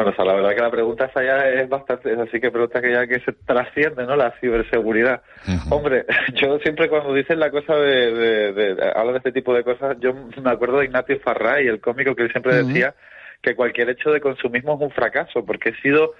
Bueno, 0.00 0.12
o 0.12 0.14
sea, 0.14 0.24
la 0.24 0.32
verdad 0.32 0.54
que 0.54 0.62
la 0.62 0.70
pregunta 0.70 1.04
esa 1.04 1.22
ya 1.22 1.46
es 1.46 1.68
bastante, 1.68 2.10
es 2.10 2.18
así 2.18 2.40
que 2.40 2.50
pregunta 2.50 2.80
que 2.80 2.90
ya 2.90 3.06
que 3.06 3.20
se 3.20 3.32
trasciende, 3.34 4.06
¿no? 4.06 4.16
La 4.16 4.30
ciberseguridad. 4.40 5.20
Hombre, 5.68 6.06
yo 6.36 6.58
siempre 6.60 6.88
cuando 6.88 7.12
dicen 7.12 7.38
la 7.38 7.50
cosa 7.50 7.76
de, 7.76 8.10
de, 8.10 8.52
de, 8.54 8.74
de- 8.76 8.92
este 9.16 9.32
tipo 9.32 9.52
de 9.52 9.62
cosas, 9.62 9.98
yo 10.00 10.14
me 10.42 10.50
acuerdo 10.50 10.78
de 10.78 10.86
Ignacio 10.86 11.20
Farray, 11.20 11.66
el 11.66 11.82
cómico 11.82 12.14
que 12.14 12.22
él 12.22 12.30
siempre 12.30 12.54
decía 12.64 12.94
que 13.42 13.54
cualquier 13.54 13.90
hecho 13.90 14.10
de 14.10 14.22
consumismo 14.22 14.76
es 14.76 14.80
un 14.80 14.90
fracaso, 14.90 15.44
porque 15.44 15.68
he 15.68 15.82
sido 15.82 16.14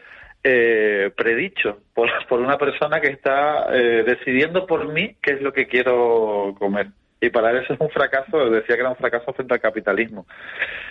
eh, 0.44 1.10
predicho 1.16 1.78
por, 1.94 2.10
por 2.28 2.40
una 2.40 2.58
persona 2.58 3.00
que 3.00 3.08
está 3.08 3.66
eh, 3.72 4.04
decidiendo 4.06 4.66
por 4.66 4.92
mí 4.92 5.16
qué 5.22 5.32
es 5.32 5.40
lo 5.40 5.54
que 5.54 5.66
quiero 5.68 6.54
comer. 6.58 6.88
Y 7.20 7.30
para 7.30 7.50
él 7.50 7.58
eso 7.58 7.74
es 7.74 7.80
un 7.80 7.90
fracaso, 7.90 8.48
decía 8.50 8.76
que 8.76 8.80
era 8.80 8.90
un 8.90 8.96
fracaso 8.96 9.32
frente 9.32 9.54
al 9.54 9.60
capitalismo. 9.60 10.26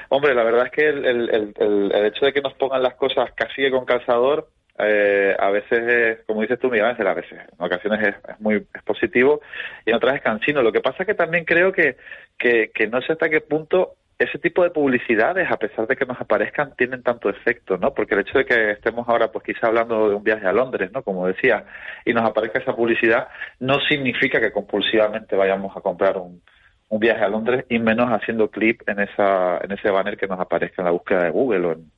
Hombre, 0.10 0.36
la 0.36 0.44
verdad 0.44 0.68
es 0.68 0.72
que 0.72 0.88
el, 0.88 1.06
el, 1.06 1.54
el, 1.58 2.06
hecho 2.06 2.26
de 2.26 2.34
que 2.34 2.42
nos 2.42 2.54
pongan 2.54 2.84
las 2.84 2.94
cosas 2.96 3.32
casi 3.36 3.70
con 3.72 3.86
calzador, 3.86 4.48
eh, 4.78 5.36
a 5.38 5.50
veces, 5.50 5.80
es, 5.80 6.26
como 6.26 6.42
dices 6.42 6.60
tú, 6.60 6.70
Miguel 6.70 6.86
a 6.86 7.14
veces, 7.14 7.34
en 7.34 7.66
ocasiones 7.66 8.08
es, 8.08 8.16
es 8.30 8.40
muy 8.40 8.56
es 8.74 8.84
positivo 8.84 9.42
y 9.86 9.90
en 9.90 9.96
otras 9.96 10.16
es 10.16 10.22
cansino. 10.22 10.62
Lo 10.62 10.72
que 10.72 10.82
pasa 10.82 10.98
es 11.00 11.08
que 11.08 11.16
también 11.16 11.46
creo 11.46 11.72
que, 11.72 11.98
que, 12.38 12.72
que 12.74 12.88
no 12.88 13.02
sé 13.02 13.14
hasta 13.14 13.30
qué 13.30 13.42
punto 13.42 13.96
ese 14.20 14.38
tipo 14.38 14.64
de 14.64 14.70
publicidades, 14.70 15.50
a 15.50 15.56
pesar 15.56 15.88
de 15.88 15.96
que 15.96 16.06
nos 16.06 16.20
aparezcan, 16.20 16.76
tienen 16.76 17.02
tanto 17.04 17.30
efecto, 17.30 17.78
¿no? 17.78 17.94
Porque 17.94 18.16
el 18.16 18.22
hecho 18.22 18.38
de 18.38 18.46
que 18.46 18.72
estemos 18.72 19.08
ahora, 19.08 19.32
pues 19.32 19.46
quizá 19.46 19.68
hablando 19.68 20.10
de 20.10 20.16
un 20.16 20.24
viaje 20.24 20.46
a 20.46 20.52
Londres, 20.52 20.92
¿no? 20.92 21.04
Como 21.04 21.26
decía, 21.26 21.64
y 22.04 22.14
nos 22.14 22.30
aparezca 22.30 22.60
esa 22.60 22.76
publicidad, 22.76 23.30
no 23.60 23.80
significa 23.80 24.42
que 24.42 24.52
compulsivamente 24.52 25.38
vayamos 25.38 25.76
a 25.76 25.80
comprar 25.80 26.18
un, 26.18 26.42
un 26.90 27.00
viaje 27.00 27.24
a 27.24 27.30
Londres 27.30 27.66
y 27.70 27.80
menos 27.80 28.10
haciendo 28.10 28.50
clip 28.50 28.82
en 28.88 29.00
esa 29.00 29.60
en 29.64 29.72
ese 29.72 29.90
banner 29.90 30.18
que 30.18 30.28
nos 30.28 30.40
aparezca 30.40 30.82
en 30.82 30.88
la 30.88 30.92
búsqueda 30.92 31.24
de 31.24 31.30
Google 31.30 31.66
o 31.68 31.72
en 31.72 31.92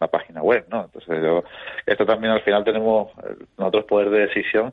la 0.00 0.08
página 0.08 0.42
web, 0.42 0.64
¿no? 0.70 0.84
Entonces, 0.84 1.22
yo, 1.22 1.44
esto 1.84 2.06
también 2.06 2.32
al 2.32 2.40
final 2.40 2.64
tenemos 2.64 3.10
nosotros 3.58 3.84
poder 3.84 4.08
de 4.08 4.26
decisión 4.28 4.72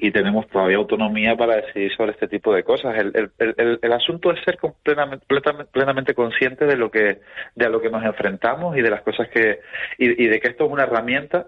y, 0.00 0.10
tenemos 0.10 0.46
todavía 0.48 0.76
autonomía 0.76 1.36
para 1.36 1.56
decidir 1.56 1.94
sobre 1.96 2.12
este 2.12 2.28
tipo 2.28 2.54
de 2.54 2.62
cosas. 2.62 2.96
El, 2.96 3.30
el, 3.38 3.54
el, 3.56 3.78
el 3.82 3.92
asunto 3.92 4.32
es 4.32 4.42
ser 4.44 4.58
plenamente, 4.82 5.26
plenamente, 5.72 6.14
consciente 6.14 6.66
de 6.66 6.76
lo 6.76 6.90
que 6.90 7.20
de 7.54 7.66
a 7.66 7.68
lo 7.68 7.80
que 7.80 7.90
nos 7.90 8.04
enfrentamos 8.04 8.76
y 8.76 8.82
de 8.82 8.90
las 8.90 9.02
cosas 9.02 9.28
que 9.28 9.60
y, 9.98 10.24
y 10.24 10.28
de 10.28 10.40
que 10.40 10.48
esto 10.48 10.66
es 10.66 10.72
una 10.72 10.84
herramienta 10.84 11.46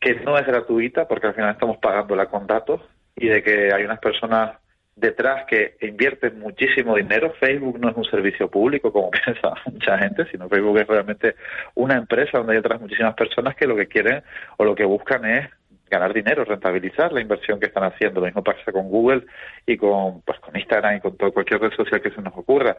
que 0.00 0.14
no 0.16 0.38
es 0.38 0.46
gratuita 0.46 1.08
porque 1.08 1.28
al 1.28 1.34
final 1.34 1.50
estamos 1.50 1.78
pagándola 1.78 2.26
con 2.26 2.46
datos 2.46 2.80
y 3.14 3.28
de 3.28 3.42
que 3.42 3.72
hay 3.72 3.84
unas 3.84 3.98
personas 3.98 4.58
detrás 4.96 5.44
que 5.46 5.76
invierten 5.82 6.38
muchísimo 6.40 6.96
dinero. 6.96 7.32
Facebook 7.38 7.78
no 7.78 7.90
es 7.90 7.96
un 7.96 8.04
servicio 8.04 8.50
público 8.50 8.92
como 8.92 9.10
piensa 9.24 9.54
mucha 9.66 9.98
gente, 9.98 10.26
sino 10.30 10.48
Facebook 10.48 10.78
es 10.78 10.86
realmente 10.86 11.36
una 11.74 11.96
empresa 11.96 12.38
donde 12.38 12.54
hay 12.54 12.58
otras 12.58 12.80
muchísimas 12.80 13.14
personas 13.14 13.54
que 13.54 13.66
lo 13.66 13.76
que 13.76 13.86
quieren 13.86 14.22
o 14.56 14.64
lo 14.64 14.74
que 14.74 14.84
buscan 14.84 15.24
es 15.26 15.48
ganar 15.88 16.12
dinero, 16.12 16.44
rentabilizar 16.44 17.12
la 17.12 17.20
inversión 17.20 17.60
que 17.60 17.66
están 17.66 17.84
haciendo. 17.84 18.20
Lo 18.20 18.26
mismo 18.26 18.42
pasa 18.42 18.72
con 18.72 18.88
Google 18.88 19.24
y 19.66 19.76
con 19.76 20.22
pues 20.22 20.38
con 20.40 20.56
Instagram 20.56 20.96
y 20.96 21.00
con 21.00 21.16
todo, 21.16 21.32
cualquier 21.32 21.60
red 21.60 21.72
social 21.72 22.00
que 22.00 22.10
se 22.10 22.22
nos 22.22 22.36
ocurra. 22.36 22.76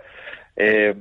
Eh, 0.56 0.94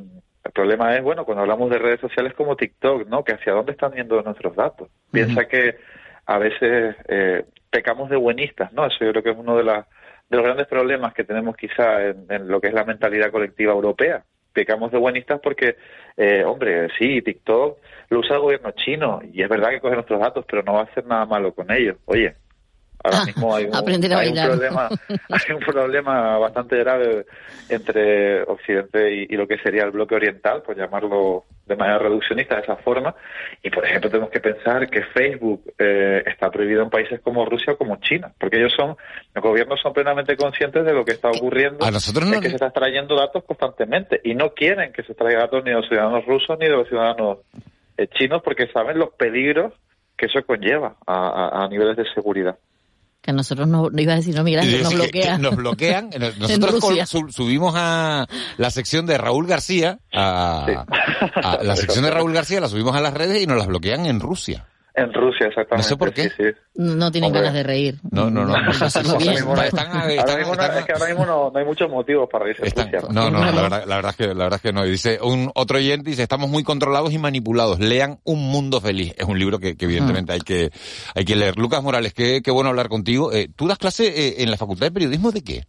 el 0.44 0.52
problema 0.52 0.94
es, 0.94 1.02
bueno, 1.02 1.24
cuando 1.24 1.42
hablamos 1.42 1.68
de 1.70 1.78
redes 1.78 2.00
sociales 2.00 2.32
como 2.34 2.56
TikTok, 2.56 3.08
¿no? 3.08 3.24
Que 3.24 3.32
hacia 3.34 3.52
dónde 3.52 3.72
están 3.72 3.92
yendo 3.92 4.22
nuestros 4.22 4.54
datos. 4.54 4.88
Piensa 5.10 5.46
que 5.46 5.76
a 6.24 6.38
veces 6.38 6.94
eh, 7.08 7.44
pecamos 7.68 8.08
de 8.10 8.16
buenistas, 8.16 8.72
¿no? 8.72 8.86
Eso 8.86 9.04
yo 9.04 9.10
creo 9.10 9.22
que 9.24 9.30
es 9.30 9.36
uno 9.36 9.56
de, 9.56 9.64
las 9.64 9.86
de 10.28 10.36
los 10.36 10.44
grandes 10.44 10.68
problemas 10.68 11.14
que 11.14 11.24
tenemos 11.24 11.56
quizá 11.56 12.04
en, 12.04 12.26
en 12.28 12.46
lo 12.46 12.60
que 12.60 12.68
es 12.68 12.74
la 12.74 12.84
mentalidad 12.84 13.32
colectiva 13.32 13.72
europea. 13.72 14.24
Pecamos 14.56 14.90
de 14.90 14.96
buenistas 14.96 15.38
porque, 15.42 15.76
eh, 16.16 16.42
hombre, 16.42 16.88
sí, 16.98 17.20
TikTok 17.20 17.78
lo 18.08 18.20
usa 18.20 18.36
el 18.36 18.40
gobierno 18.40 18.70
chino 18.70 19.20
y 19.30 19.42
es 19.42 19.48
verdad 19.50 19.68
que 19.68 19.80
coge 19.80 19.96
nuestros 19.96 20.18
datos, 20.18 20.46
pero 20.48 20.62
no 20.62 20.72
va 20.72 20.80
a 20.80 20.84
hacer 20.84 21.04
nada 21.04 21.26
malo 21.26 21.52
con 21.52 21.70
ellos. 21.70 21.98
Oye, 22.06 22.36
ahora 23.06 23.24
mismo 23.24 23.54
hay 23.54 23.64
un, 23.64 23.74
aprender 23.74 24.12
a 24.12 24.18
hay 24.18 24.28
un 24.28 24.34
bailar. 24.34 24.50
problema 24.50 24.88
hay 25.30 25.54
un 25.54 25.60
problema 25.60 26.38
bastante 26.38 26.76
grave 26.76 27.26
entre 27.68 28.42
Occidente 28.42 29.14
y, 29.14 29.26
y 29.30 29.36
lo 29.36 29.46
que 29.46 29.58
sería 29.58 29.84
el 29.84 29.90
bloque 29.90 30.14
oriental, 30.14 30.62
por 30.62 30.76
llamarlo 30.76 31.44
de 31.66 31.74
manera 31.74 31.98
reduccionista 31.98 32.56
de 32.56 32.62
esa 32.62 32.76
forma. 32.76 33.14
Y, 33.62 33.70
por 33.70 33.84
ejemplo, 33.84 34.08
tenemos 34.08 34.30
que 34.30 34.40
pensar 34.40 34.88
que 34.88 35.02
Facebook 35.02 35.62
eh, 35.78 36.22
está 36.26 36.50
prohibido 36.50 36.82
en 36.82 36.90
países 36.90 37.20
como 37.20 37.44
Rusia 37.44 37.72
o 37.72 37.76
como 37.76 37.96
China, 37.96 38.32
porque 38.38 38.58
ellos 38.58 38.72
son, 38.76 38.96
los 39.34 39.42
gobiernos 39.44 39.80
son 39.80 39.92
plenamente 39.92 40.36
conscientes 40.36 40.84
de 40.84 40.92
lo 40.92 41.04
que 41.04 41.12
está 41.12 41.28
ocurriendo, 41.28 41.84
A 41.84 41.90
nosotros 41.90 42.30
es 42.30 42.40
que 42.40 42.48
se 42.48 42.54
está 42.54 42.66
extrayendo 42.66 43.16
datos 43.16 43.42
constantemente 43.44 44.20
y 44.22 44.34
no 44.34 44.50
quieren 44.50 44.92
que 44.92 45.02
se 45.02 45.12
extraiga 45.12 45.40
datos 45.40 45.64
ni 45.64 45.70
de 45.70 45.76
los 45.76 45.88
ciudadanos 45.88 46.24
rusos 46.24 46.56
ni 46.58 46.66
de 46.66 46.72
los 46.72 46.88
ciudadanos 46.88 47.38
eh, 47.96 48.06
chinos 48.08 48.42
porque 48.42 48.68
saben 48.68 48.98
los 48.98 49.10
peligros 49.10 49.72
que 50.16 50.26
eso 50.26 50.42
conlleva 50.46 50.96
a, 51.06 51.64
a, 51.64 51.68
niveles 51.68 51.96
de 51.96 52.04
seguridad. 52.14 52.56
Que 53.26 53.32
a 53.32 53.34
nosotros 53.34 53.66
no, 53.66 53.90
no 53.90 54.00
iba 54.00 54.12
a 54.12 54.16
decir, 54.16 54.36
no, 54.36 54.44
mira, 54.44 54.64
nos 54.64 54.94
bloquean. 54.94 55.42
nos 55.42 55.56
bloquean. 55.56 56.10
Nosotros 56.38 57.10
subimos 57.34 57.74
a 57.76 58.28
la 58.56 58.70
sección 58.70 59.04
de 59.04 59.18
Raúl 59.18 59.48
García, 59.48 59.98
a, 60.14 60.86
a 61.42 61.58
la 61.64 61.74
sección 61.74 62.04
de 62.04 62.12
Raúl 62.12 62.32
García 62.32 62.60
la 62.60 62.68
subimos 62.68 62.94
a 62.94 63.00
las 63.00 63.12
redes 63.12 63.42
y 63.42 63.46
nos 63.48 63.58
las 63.58 63.66
bloquean 63.66 64.06
en 64.06 64.20
Rusia. 64.20 64.64
En 64.98 65.12
Rusia, 65.12 65.48
exactamente. 65.48 65.76
No 65.76 65.82
sé 65.82 65.96
por 65.98 66.10
qué. 66.14 66.30
No 66.74 67.12
tienen 67.12 67.30
ganas 67.30 67.52
de 67.52 67.62
reír. 67.62 67.96
No, 68.10 68.30
no, 68.30 68.46
no. 68.46 68.54
ahora 68.54 68.70
mismo, 71.06 71.26
no, 71.26 71.52
hay 71.54 71.64
muchos 71.66 71.90
motivos 71.90 72.26
para 72.32 72.46
reírse 72.46 72.72
No, 73.10 73.30
no, 73.30 73.44
la 73.44 73.60
verdad, 73.60 73.84
la 73.86 73.96
verdad, 73.96 74.10
es 74.12 74.16
que, 74.16 74.26
la 74.28 74.44
verdad 74.44 74.54
es 74.54 74.62
que 74.62 74.72
no. 74.72 74.84
dice, 74.84 75.18
un 75.22 75.50
otro 75.54 75.76
oyente 75.76 76.08
dice, 76.08 76.22
estamos 76.22 76.48
muy 76.48 76.64
controlados 76.64 77.12
y 77.12 77.18
manipulados. 77.18 77.78
Lean 77.78 78.20
Un 78.24 78.48
Mundo 78.50 78.80
Feliz. 78.80 79.12
Es 79.18 79.26
un 79.26 79.38
libro 79.38 79.58
que, 79.58 79.76
evidentemente 79.78 80.32
hay 80.32 80.40
que 80.40 80.70
hay 81.14 81.26
que 81.26 81.36
leer. 81.36 81.58
Lucas 81.58 81.82
Morales, 81.82 82.14
qué, 82.14 82.40
qué 82.42 82.50
bueno 82.50 82.70
hablar 82.70 82.88
contigo. 82.88 83.34
Eh, 83.34 83.50
¿Tú 83.54 83.68
das 83.68 83.76
clase 83.76 84.06
eh, 84.06 84.42
en 84.42 84.50
la 84.50 84.56
Facultad 84.56 84.86
de 84.86 84.92
Periodismo 84.92 85.30
de 85.30 85.44
qué? 85.44 85.66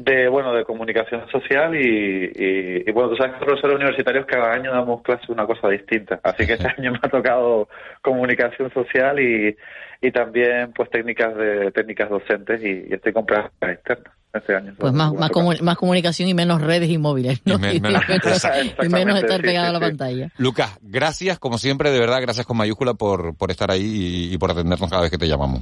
De 0.00 0.28
bueno 0.28 0.54
de 0.54 0.64
comunicación 0.64 1.28
social 1.30 1.74
y, 1.74 2.32
y, 2.34 2.90
bueno 2.90 3.10
tú 3.10 3.16
sabes 3.16 3.34
que 3.34 3.44
profesores 3.44 3.76
universitarios 3.76 4.24
cada 4.24 4.54
año 4.54 4.72
damos 4.72 5.02
clase 5.02 5.30
una 5.30 5.46
cosa 5.46 5.68
distinta. 5.68 6.18
Así 6.22 6.46
que 6.46 6.54
este 6.54 6.68
año 6.68 6.92
me 6.92 6.98
ha 7.02 7.08
tocado 7.08 7.68
comunicación 8.00 8.72
social 8.72 9.20
y, 9.20 9.54
y 10.00 10.10
también 10.10 10.72
pues 10.74 10.88
técnicas 10.88 11.36
de 11.36 11.70
técnicas 11.72 12.08
docentes 12.08 12.62
y, 12.62 12.94
estoy 12.94 13.12
con 13.12 13.26
prácticas 13.26 13.72
externas 13.72 14.14
este 14.32 14.56
año. 14.56 14.74
Pues 14.78 14.90
más 14.94 15.12
más, 15.12 15.30
más, 15.60 15.76
comunicación 15.76 16.30
y 16.30 16.34
menos 16.34 16.62
redes 16.62 16.88
y 16.88 16.96
móviles 16.96 17.42
¿no? 17.44 17.56
y, 17.56 17.80
menos, 18.88 19.18
estar 19.18 19.42
pegado 19.42 19.68
a 19.68 19.72
la 19.72 19.80
pantalla. 19.80 20.30
Lucas 20.38 20.78
gracias 20.80 21.38
como 21.38 21.58
siempre 21.58 21.90
de 21.90 22.00
verdad 22.00 22.22
gracias 22.22 22.46
con 22.46 22.56
mayúscula 22.56 22.94
por 22.94 23.36
por 23.36 23.50
estar 23.50 23.70
ahí 23.70 24.30
y, 24.32 24.38
por 24.38 24.50
atendernos 24.50 24.88
cada 24.88 25.02
vez 25.02 25.10
que 25.10 25.18
te 25.18 25.28
llamamos. 25.28 25.60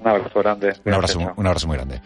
Un 0.00 0.08
abrazo 0.08 0.40
grande. 0.40 0.74
Un 0.84 0.94
abrazo 0.94 1.32
un 1.36 1.46
abrazo 1.46 1.68
muy 1.68 1.76
grande 1.76 2.00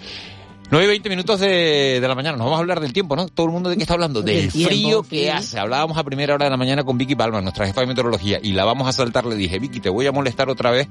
9 0.71 0.85
y 0.85 0.89
20 0.89 1.09
minutos 1.09 1.41
de, 1.41 1.99
de, 2.01 2.09
la 2.09 2.15
mañana. 2.15 2.37
Nos 2.37 2.47
vamos 2.47 2.57
a 2.57 2.61
hablar 2.61 2.81
del 2.81 2.93
tiempo, 2.93 3.17
¿no? 3.17 3.29
Todo 3.29 3.47
el 3.47 3.53
mundo 3.53 3.71
de 3.71 3.77
qué 3.77 3.83
está 3.83 3.95
hablando. 3.95 4.23
Del 4.23 4.51
frío 4.51 5.03
que 5.03 5.31
hace. 5.31 5.59
Hablábamos 5.59 5.97
a 5.97 6.05
primera 6.05 6.35
hora 6.35 6.47
de 6.47 6.51
la 6.51 6.57
mañana 6.57 6.85
con 6.85 6.99
Vicky 6.99 7.15
Palma, 7.15 7.41
nuestra 7.41 7.67
jefa 7.67 7.83
de 7.83 7.87
meteorología, 7.87 8.41
y 8.43 8.53
la 8.53 8.65
vamos 8.65 8.89
a 8.89 8.93
saltar. 8.93 9.27
Le 9.27 9.37
dije, 9.37 9.59
Vicky, 9.59 9.81
te 9.81 9.89
voy 9.89 10.07
a 10.07 10.13
molestar 10.13 10.49
otra 10.49 10.71
vez. 10.71 10.89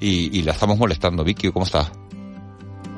Y, 0.00 0.38
y 0.38 0.42
la 0.42 0.52
estamos 0.52 0.78
molestando. 0.78 1.24
Vicky, 1.24 1.50
¿cómo 1.50 1.64
estás? 1.64 1.90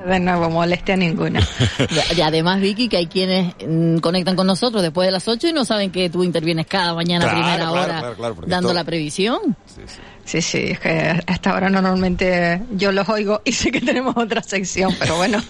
De 0.06 0.20
nuevo, 0.20 0.48
molestia 0.50 0.96
ninguna. 0.96 1.40
y 2.16 2.20
además, 2.20 2.60
Vicky, 2.60 2.88
que 2.88 2.98
hay 2.98 3.06
quienes 3.06 3.54
mm, 3.66 3.98
conectan 3.98 4.36
con 4.36 4.46
nosotros 4.46 4.82
después 4.82 5.06
de 5.06 5.12
las 5.12 5.26
8 5.26 5.48
y 5.48 5.52
no 5.52 5.64
saben 5.64 5.90
que 5.90 6.08
tú 6.10 6.22
intervienes 6.22 6.66
cada 6.66 6.94
mañana 6.94 7.26
a 7.26 7.32
primera 7.32 7.70
hora 7.72 8.14
dando 8.46 8.72
la 8.72 8.84
previsión. 8.84 9.56
Sí, 9.66 9.82
sí. 9.86 10.00
Sí, 10.26 10.42
sí, 10.42 10.58
es 10.72 10.80
que 10.80 11.22
hasta 11.24 11.50
ahora 11.52 11.70
normalmente 11.70 12.60
yo 12.72 12.90
los 12.90 13.08
oigo 13.08 13.42
y 13.44 13.52
sé 13.52 13.70
que 13.70 13.80
tenemos 13.80 14.16
otra 14.16 14.42
sección, 14.42 14.92
pero 14.98 15.16
bueno. 15.16 15.40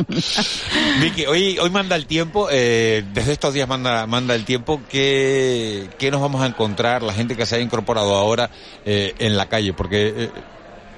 Vicky, 1.00 1.26
hoy, 1.26 1.60
hoy 1.60 1.70
manda 1.70 1.94
el 1.94 2.06
tiempo, 2.06 2.48
eh, 2.50 3.04
desde 3.14 3.32
estos 3.32 3.54
días 3.54 3.68
manda, 3.68 4.04
manda 4.08 4.34
el 4.34 4.44
tiempo, 4.44 4.80
¿qué, 4.90 5.88
¿qué 5.96 6.10
nos 6.10 6.20
vamos 6.20 6.42
a 6.42 6.46
encontrar 6.46 7.04
la 7.04 7.12
gente 7.12 7.36
que 7.36 7.46
se 7.46 7.54
ha 7.54 7.60
incorporado 7.60 8.16
ahora 8.16 8.50
eh, 8.84 9.14
en 9.20 9.36
la 9.36 9.48
calle? 9.48 9.72
Porque, 9.72 10.08
eh, 10.08 10.30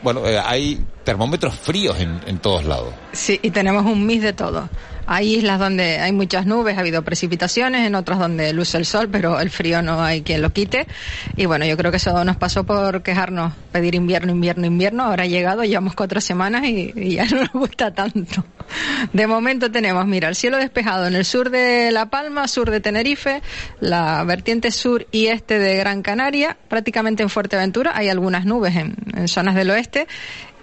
bueno, 0.02 0.26
eh, 0.26 0.38
hay 0.42 0.82
termómetros 1.04 1.54
fríos 1.54 1.98
en, 2.00 2.20
en 2.26 2.38
todos 2.38 2.64
lados. 2.64 2.94
Sí, 3.12 3.38
y 3.42 3.50
tenemos 3.50 3.84
un 3.84 4.06
mis 4.06 4.22
de 4.22 4.32
todo. 4.32 4.68
Hay 5.12 5.34
islas 5.34 5.58
donde 5.58 5.98
hay 5.98 6.12
muchas 6.12 6.46
nubes, 6.46 6.76
ha 6.76 6.80
habido 6.82 7.02
precipitaciones, 7.02 7.84
en 7.84 7.96
otras 7.96 8.20
donde 8.20 8.52
luce 8.52 8.78
el 8.78 8.86
sol, 8.86 9.08
pero 9.10 9.40
el 9.40 9.50
frío 9.50 9.82
no 9.82 10.00
hay 10.00 10.22
quien 10.22 10.40
lo 10.40 10.50
quite. 10.50 10.86
Y 11.34 11.46
bueno, 11.46 11.64
yo 11.64 11.76
creo 11.76 11.90
que 11.90 11.96
eso 11.96 12.24
nos 12.24 12.36
pasó 12.36 12.62
por 12.62 13.02
quejarnos, 13.02 13.52
pedir 13.72 13.96
invierno, 13.96 14.30
invierno, 14.30 14.66
invierno. 14.66 15.02
Ahora 15.02 15.24
ha 15.24 15.26
llegado, 15.26 15.64
llevamos 15.64 15.96
cuatro 15.96 16.20
semanas 16.20 16.62
y, 16.64 17.14
ya 17.16 17.24
no 17.30 17.38
nos 17.38 17.52
gusta 17.52 17.92
tanto. 17.92 18.44
De 19.12 19.26
momento 19.26 19.68
tenemos, 19.72 20.06
mira, 20.06 20.28
el 20.28 20.36
cielo 20.36 20.58
despejado 20.58 21.08
en 21.08 21.16
el 21.16 21.24
sur 21.24 21.50
de 21.50 21.90
La 21.90 22.08
Palma, 22.08 22.46
sur 22.46 22.70
de 22.70 22.78
Tenerife, 22.78 23.42
la 23.80 24.22
vertiente 24.22 24.70
sur 24.70 25.08
y 25.10 25.26
este 25.26 25.58
de 25.58 25.74
Gran 25.74 26.02
Canaria, 26.02 26.56
prácticamente 26.68 27.24
en 27.24 27.30
Fuerteventura. 27.30 27.90
Hay 27.96 28.08
algunas 28.08 28.44
nubes 28.44 28.76
en, 28.76 28.94
en 29.16 29.26
zonas 29.26 29.56
del 29.56 29.70
oeste 29.70 30.06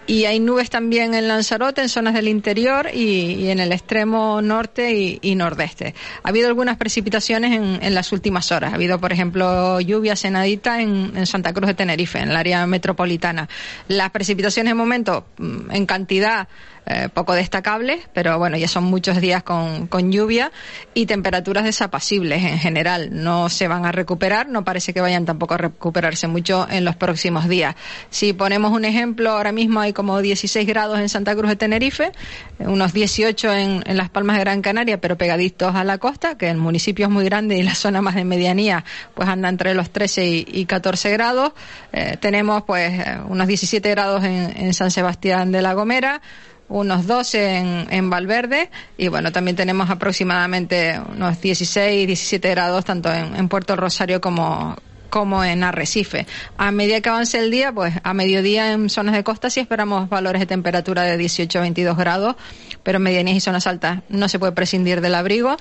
y 0.08 0.26
hay 0.26 0.40
nubes 0.40 0.70
también 0.70 1.14
en 1.14 1.28
Lanzarote, 1.28 1.82
en 1.82 1.90
zonas 1.90 2.14
del 2.14 2.30
interior 2.30 2.90
y, 2.94 3.50
en 3.50 3.60
el 3.60 3.74
extremo 3.74 4.42
norte 4.42 5.20
y, 5.22 5.36
nordeste. 5.36 5.94
Ha 6.24 6.30
habido 6.30 6.48
algunas 6.48 6.78
precipitaciones 6.78 7.80
en, 7.82 7.94
las 7.94 8.12
últimas 8.14 8.52
horas. 8.52 8.72
Ha 8.72 8.76
habido, 8.76 9.00
por 9.00 9.12
ejemplo, 9.12 9.80
lluvia 9.82 10.16
cenadita 10.16 10.82
en, 10.82 11.12
en, 11.16 11.26
Santa 11.26 11.54
Cruz 11.54 11.68
de 11.68 11.74
Tenerife, 11.74 12.20
en 12.20 12.30
el 12.30 12.36
área 12.38 12.66
metropolitana. 12.66 13.50
Las 13.90 14.10
precipitaciones 14.12 14.72
en 14.72 14.78
momento, 14.78 15.26
mm, 15.38 15.72
en 15.72 15.86
cantidad, 15.86 16.48
eh, 16.90 17.10
poco 17.14 17.34
destacables, 17.34 18.08
pero 18.14 18.38
bueno, 18.38 18.56
ya 18.58 18.68
son 18.70 18.86
muchos 18.86 19.20
días 19.20 19.44
con, 19.44 19.88
con 19.88 20.12
lluvia 20.12 20.52
y 20.94 21.06
temperaturas 21.06 21.66
desapacibles 21.66 22.44
en 22.44 22.60
general. 22.60 23.10
No 23.12 23.50
se 23.50 23.68
van 23.68 23.86
a 23.86 23.92
recuperar, 23.92 24.48
no 24.48 24.64
parece 24.64 24.94
que 24.94 25.02
vayan 25.02 25.26
tampoco 25.26 25.56
a 25.56 25.58
recuperarse 25.58 26.28
mucho 26.28 26.66
en 26.70 26.86
los 26.86 26.96
próximos 26.96 27.50
días. 27.50 27.76
Si 28.10 28.32
ponemos 28.32 28.72
un 28.72 28.86
ejemplo, 28.86 29.32
ahora 29.32 29.52
mismo 29.52 29.82
hay 29.82 29.92
como 29.92 30.22
16 30.22 30.66
grados 30.66 31.00
en 31.00 31.10
Santa 31.10 31.36
Cruz 31.36 31.50
de 31.50 31.56
Tenerife, 31.58 32.12
unos 32.60 32.94
18 32.94 33.54
en, 33.54 33.84
en 33.86 33.98
Las 33.98 34.10
Palmas 34.10 34.38
de 34.38 34.44
Gran 34.44 34.62
Canaria, 34.62 35.02
pero 35.02 35.18
pegaditos 35.18 35.76
a 35.76 35.84
la 35.84 35.98
costa, 35.98 36.38
que 36.38 36.50
el 36.50 36.58
municipio 36.58 37.08
es 37.08 37.12
muy 37.12 37.26
grande 37.26 37.58
y 37.58 37.64
la 37.64 37.76
zona 37.76 38.02
más 38.02 38.16
de 38.16 38.24
medianía 38.24 38.86
pues 39.14 39.28
anda 39.28 39.50
entre 39.50 39.74
los 39.74 39.90
13 39.90 40.46
y, 40.48 40.66
14 40.66 41.12
grados. 41.12 41.52
Eh, 41.92 42.18
tenemos 42.20 42.64
pues 42.64 43.00
eh, 43.00 43.18
unos 43.28 43.48
17 43.48 43.90
grados 43.90 44.24
en, 44.24 44.56
en 44.56 44.74
San 44.74 44.92
Sebastián 44.92 45.52
de 45.52 45.62
la 45.62 45.74
Gomera, 45.74 46.22
unos 46.70 47.08
12 47.08 47.58
en, 47.58 47.88
en, 47.90 48.10
Valverde 48.10 48.70
y 48.98 49.08
bueno, 49.08 49.32
también 49.32 49.56
tenemos 49.56 49.90
aproximadamente 49.90 51.00
unos 51.14 51.40
16, 51.40 52.08
17 52.08 52.50
grados 52.50 52.86
tanto 52.86 53.12
en, 53.14 53.48
Puerto 53.48 53.76
Rosario 53.76 54.20
como, 54.20 54.76
como 55.10 55.44
en 55.44 55.64
Arrecife. 55.64 56.28
A 56.58 56.72
medida 56.72 57.00
que 57.02 57.10
avance 57.10 57.40
el 57.40 57.52
día, 57.52 57.72
pues 57.72 57.94
a 58.04 58.14
mediodía 58.14 58.74
en 58.74 58.90
zonas 58.90 59.16
de 59.16 59.24
costa 59.24 59.50
sí 59.50 59.62
esperamos 59.62 60.10
valores 60.10 60.42
de 60.42 60.46
temperatura 60.46 61.04
de 61.04 61.18
18 61.18 61.58
a 61.58 61.62
22 61.62 61.98
grados, 61.98 62.36
pero 62.84 62.98
en 62.98 63.04
medianías 63.04 63.38
y 63.38 63.42
zonas 63.42 63.66
altas 63.68 64.02
no 64.10 64.28
se 64.28 64.40
puede 64.40 64.52
prescindir 64.52 65.00
del 65.02 65.16
abrigo 65.16 65.58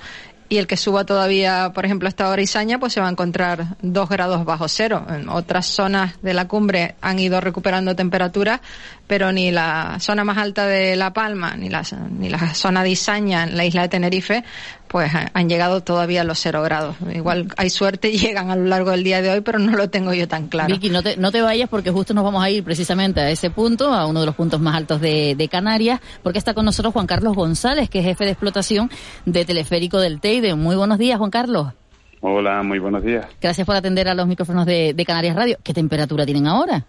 y 0.49 0.57
el 0.57 0.67
que 0.67 0.77
suba 0.77 1.05
todavía, 1.05 1.71
por 1.73 1.85
ejemplo, 1.85 2.07
hasta 2.07 2.25
ahora 2.25 2.41
Izaña, 2.41 2.79
pues 2.79 2.93
se 2.93 3.01
va 3.01 3.07
a 3.07 3.11
encontrar 3.11 3.77
dos 3.81 4.07
grados 4.07 4.45
bajo 4.45 4.67
cero. 4.67 5.05
En 5.09 5.29
otras 5.29 5.65
zonas 5.65 6.21
de 6.21 6.33
la 6.33 6.47
cumbre 6.47 6.95
han 7.01 7.19
ido 7.19 7.41
recuperando 7.41 7.95
temperatura, 7.95 8.61
pero 9.07 9.31
ni 9.31 9.51
la 9.51 9.97
zona 9.99 10.23
más 10.23 10.37
alta 10.37 10.65
de 10.65 10.95
La 10.95 11.11
Palma, 11.11 11.55
ni 11.55 11.69
la, 11.69 11.83
ni 12.09 12.29
la 12.29 12.53
zona 12.53 12.83
de 12.83 12.89
Izaña, 12.91 13.43
en 13.43 13.57
la 13.57 13.65
isla 13.65 13.81
de 13.83 13.89
Tenerife, 13.89 14.43
pues 14.87 15.11
han 15.33 15.49
llegado 15.49 15.81
todavía 15.81 16.21
a 16.21 16.23
los 16.23 16.39
cero 16.39 16.61
grados. 16.63 16.95
Igual 17.13 17.47
hay 17.57 17.69
suerte 17.69 18.09
y 18.09 18.17
llegan 18.17 18.51
a 18.51 18.55
lo 18.55 18.65
largo 18.65 18.91
del 18.91 19.03
día 19.03 19.21
de 19.21 19.29
hoy, 19.29 19.41
pero 19.41 19.59
no 19.59 19.75
lo 19.75 19.89
tengo 19.89 20.13
yo 20.13 20.27
tan 20.27 20.47
claro. 20.47 20.73
Vicky, 20.73 20.89
no 20.89 21.03
te, 21.03 21.17
no 21.17 21.31
te 21.31 21.41
vayas 21.41 21.69
porque 21.69 21.91
justo 21.91 22.13
nos 22.13 22.23
vamos 22.23 22.43
a 22.43 22.49
ir 22.49 22.63
precisamente 22.63 23.19
a 23.19 23.29
ese 23.29 23.49
punto, 23.49 23.93
a 23.93 24.05
uno 24.05 24.21
de 24.21 24.25
los 24.25 24.35
puntos 24.35 24.59
más 24.59 24.75
altos 24.75 25.01
de, 25.01 25.35
de 25.35 25.47
Canarias, 25.47 25.99
porque 26.23 26.39
está 26.39 26.53
con 26.53 26.65
nosotros 26.65 26.93
Juan 26.93 27.07
Carlos 27.07 27.35
González, 27.35 27.89
que 27.89 27.99
es 27.99 28.05
jefe 28.05 28.25
de 28.25 28.31
explotación 28.31 28.89
de 29.25 29.45
Teleférico 29.45 29.99
del 29.99 30.19
Teide. 30.19 30.55
Muy 30.55 30.75
buenos 30.75 30.97
días, 30.97 31.17
Juan 31.17 31.31
Carlos. 31.31 31.73
Hola, 32.21 32.63
muy 32.63 32.79
buenos 32.79 33.03
días. 33.03 33.27
Gracias 33.39 33.65
por 33.65 33.75
atender 33.75 34.07
a 34.07 34.15
los 34.15 34.27
micrófonos 34.27 34.65
de, 34.65 34.93
de 34.93 35.05
Canarias 35.05 35.35
Radio. 35.35 35.57
¿Qué 35.63 35.73
temperatura 35.73 36.25
tienen 36.25 36.47
ahora? 36.47 36.85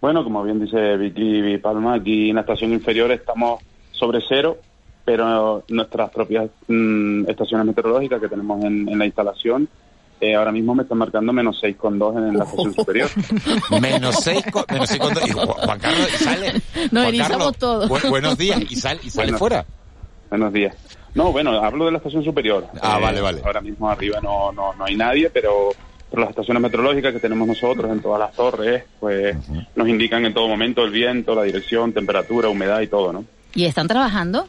Bueno, 0.00 0.22
como 0.22 0.42
bien 0.42 0.60
dice 0.60 0.98
Vicky 0.98 1.56
Palma, 1.58 1.94
aquí 1.94 2.28
en 2.28 2.34
la 2.34 2.42
estación 2.42 2.72
inferior 2.72 3.10
estamos 3.10 3.62
sobre 3.92 4.20
cero 4.28 4.58
pero 5.04 5.64
nuestras 5.68 6.10
propias 6.10 6.48
mm, 6.68 7.28
estaciones 7.28 7.66
meteorológicas 7.66 8.20
que 8.20 8.28
tenemos 8.28 8.64
en, 8.64 8.98
la 8.98 9.04
instalación 9.04 9.68
eh, 10.20 10.34
ahora 10.34 10.52
mismo 10.52 10.74
me 10.74 10.84
están 10.84 10.98
marcando 10.98 11.32
menos 11.32 11.60
6,2 11.62 12.16
en 12.16 12.38
la 12.38 12.44
estación 12.44 12.72
superior. 12.72 13.10
menos 13.82 14.16
6 14.22 14.44
menos 14.70 14.90
6,2. 14.90 15.28
Y 15.28 15.32
Juan 15.32 15.78
Carlos, 15.78 16.08
y 16.08 16.24
sale. 16.24 16.52
Nos 16.92 17.06
erizamos 17.06 17.58
todos. 17.58 17.88
buenos 18.08 18.38
días, 18.38 18.60
y, 18.70 18.76
sale 18.76 19.00
y 19.02 19.10
sale 19.10 19.32
fuera. 19.34 19.66
Buenos 20.30 20.52
días. 20.52 20.74
No, 21.14 21.30
bueno, 21.30 21.50
hablo 21.62 21.86
de 21.86 21.92
la 21.92 21.98
estación 21.98 22.24
superior. 22.24 22.66
Ah, 22.80 22.98
vale, 22.98 23.20
vale. 23.20 23.42
Ahora 23.44 23.60
mismo 23.60 23.90
arriba 23.90 24.20
no, 24.22 24.50
no, 24.52 24.72
no 24.72 24.84
hay 24.84 24.96
nadie, 24.96 25.28
pero, 25.30 25.70
pero 26.10 26.22
las 26.22 26.30
estaciones 26.30 26.62
meteorológicas 26.62 27.12
que 27.12 27.20
tenemos 27.20 27.46
nosotros 27.46 27.90
en 27.90 28.00
todas 28.00 28.20
las 28.20 28.32
torres, 28.32 28.84
pues 28.98 29.36
nos 29.74 29.88
indican 29.88 30.24
en 30.24 30.32
todo 30.32 30.48
momento 30.48 30.84
el 30.84 30.90
viento, 30.90 31.34
la 31.34 31.42
dirección, 31.42 31.92
temperatura, 31.92 32.48
humedad 32.48 32.80
y 32.80 32.86
todo, 32.86 33.12
¿no? 33.12 33.24
¿Y 33.54 33.66
están 33.66 33.88
trabajando? 33.88 34.48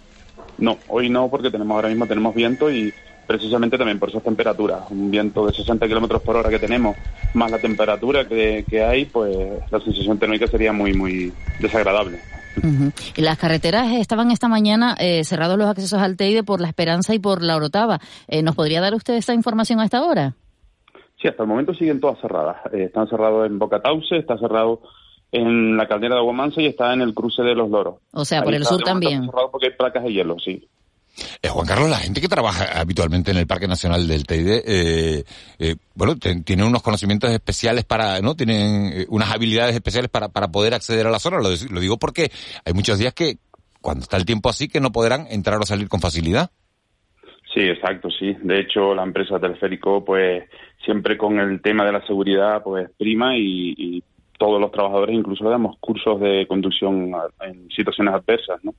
No, 0.57 0.77
hoy 0.87 1.09
no, 1.09 1.29
porque 1.29 1.51
tenemos 1.51 1.75
ahora 1.75 1.89
mismo 1.89 2.07
tenemos 2.07 2.33
viento 2.33 2.71
y 2.71 2.93
precisamente 3.25 3.77
también 3.77 3.99
por 3.99 4.09
esas 4.09 4.23
temperaturas. 4.23 4.89
Un 4.89 5.11
viento 5.11 5.45
de 5.45 5.53
60 5.53 5.87
kilómetros 5.87 6.21
por 6.21 6.35
hora 6.35 6.49
que 6.49 6.59
tenemos, 6.59 6.95
más 7.33 7.51
la 7.51 7.59
temperatura 7.59 8.27
que, 8.27 8.83
hay, 8.83 9.05
pues 9.05 9.35
la 9.71 9.79
sensación 9.79 10.17
térmica 10.17 10.47
sería 10.47 10.71
muy, 10.71 10.93
muy 10.93 11.33
desagradable. 11.59 12.19
Y 13.15 13.21
las 13.21 13.37
carreteras 13.37 13.91
estaban 13.93 14.31
esta 14.31 14.47
mañana 14.47 14.95
eh, 14.99 15.23
cerrados 15.25 15.57
los 15.57 15.67
accesos 15.67 15.99
al 15.99 16.15
Teide 16.15 16.43
por 16.43 16.61
La 16.61 16.69
Esperanza 16.69 17.13
y 17.13 17.19
por 17.19 17.41
La 17.41 17.57
Orotava. 17.57 17.99
Eh, 18.27 18.41
¿Nos 18.41 18.55
podría 18.55 18.79
dar 18.79 18.93
usted 18.93 19.15
esta 19.15 19.33
información 19.33 19.79
a 19.79 19.85
esta 19.85 20.03
hora? 20.03 20.35
Sí, 21.21 21.27
hasta 21.27 21.43
el 21.43 21.49
momento 21.49 21.73
siguen 21.73 21.99
todas 21.99 22.19
cerradas. 22.21 22.57
Eh, 22.71 22.83
están 22.83 23.07
cerrados 23.07 23.45
en 23.45 23.59
Boca 23.59 23.81
Tauce, 23.81 24.17
está 24.17 24.37
cerrado 24.37 24.81
en 25.31 25.77
la 25.77 25.87
caldera 25.87 26.15
de 26.15 26.21
Aguamansa 26.21 26.61
y 26.61 26.67
está 26.67 26.93
en 26.93 27.01
el 27.01 27.13
cruce 27.13 27.43
de 27.43 27.55
los 27.55 27.69
Loros. 27.69 27.95
O 28.11 28.25
sea, 28.25 28.43
por 28.43 28.53
el 28.53 28.65
sur 28.65 28.81
también. 28.81 29.29
porque 29.51 29.67
hay 29.67 29.73
placas 29.73 30.03
de 30.03 30.13
hielo, 30.13 30.37
sí. 30.39 30.67
Eh, 31.41 31.47
Juan 31.47 31.65
Carlos, 31.65 31.89
la 31.89 31.97
gente 31.97 32.21
que 32.21 32.27
trabaja 32.27 32.79
habitualmente 32.79 33.31
en 33.31 33.37
el 33.37 33.47
Parque 33.47 33.67
Nacional 33.67 34.07
del 34.07 34.25
Teide, 34.25 34.63
eh, 34.65 35.23
eh, 35.59 35.75
bueno, 35.93 36.15
tiene 36.17 36.63
unos 36.65 36.83
conocimientos 36.83 37.29
especiales 37.29 37.85
para, 37.85 38.19
¿no? 38.21 38.35
Tienen 38.35 38.91
eh, 38.93 39.05
unas 39.09 39.31
habilidades 39.31 39.75
especiales 39.75 40.09
para, 40.09 40.29
para 40.29 40.49
poder 40.49 40.73
acceder 40.73 41.07
a 41.07 41.11
la 41.11 41.19
zona. 41.19 41.37
Lo, 41.39 41.79
digo 41.79 41.97
porque 41.97 42.31
hay 42.65 42.73
muchos 42.73 42.99
días 42.99 43.13
que, 43.13 43.37
cuando 43.81 44.03
está 44.03 44.17
el 44.17 44.25
tiempo 44.25 44.49
así, 44.49 44.67
que 44.67 44.81
no 44.81 44.91
podrán 44.91 45.27
entrar 45.29 45.59
o 45.59 45.65
salir 45.65 45.87
con 45.87 46.01
facilidad. 46.01 46.51
Sí, 47.53 47.61
exacto, 47.61 48.09
sí. 48.09 48.35
De 48.41 48.59
hecho, 48.59 48.93
la 48.93 49.03
empresa 49.03 49.39
Teleférico, 49.39 50.03
pues, 50.03 50.43
siempre 50.83 51.17
con 51.17 51.39
el 51.39 51.61
tema 51.61 51.85
de 51.85 51.93
la 51.93 52.05
seguridad, 52.05 52.61
pues, 52.61 52.89
prima 52.97 53.37
y, 53.37 53.73
y 53.77 54.03
todos 54.37 54.59
los 54.59 54.71
trabajadores 54.71 55.15
incluso 55.15 55.49
damos 55.49 55.77
cursos 55.79 56.19
de 56.19 56.45
conducción 56.47 57.11
en 57.41 57.69
situaciones 57.69 58.13
adversas, 58.13 58.63
¿no? 58.63 58.73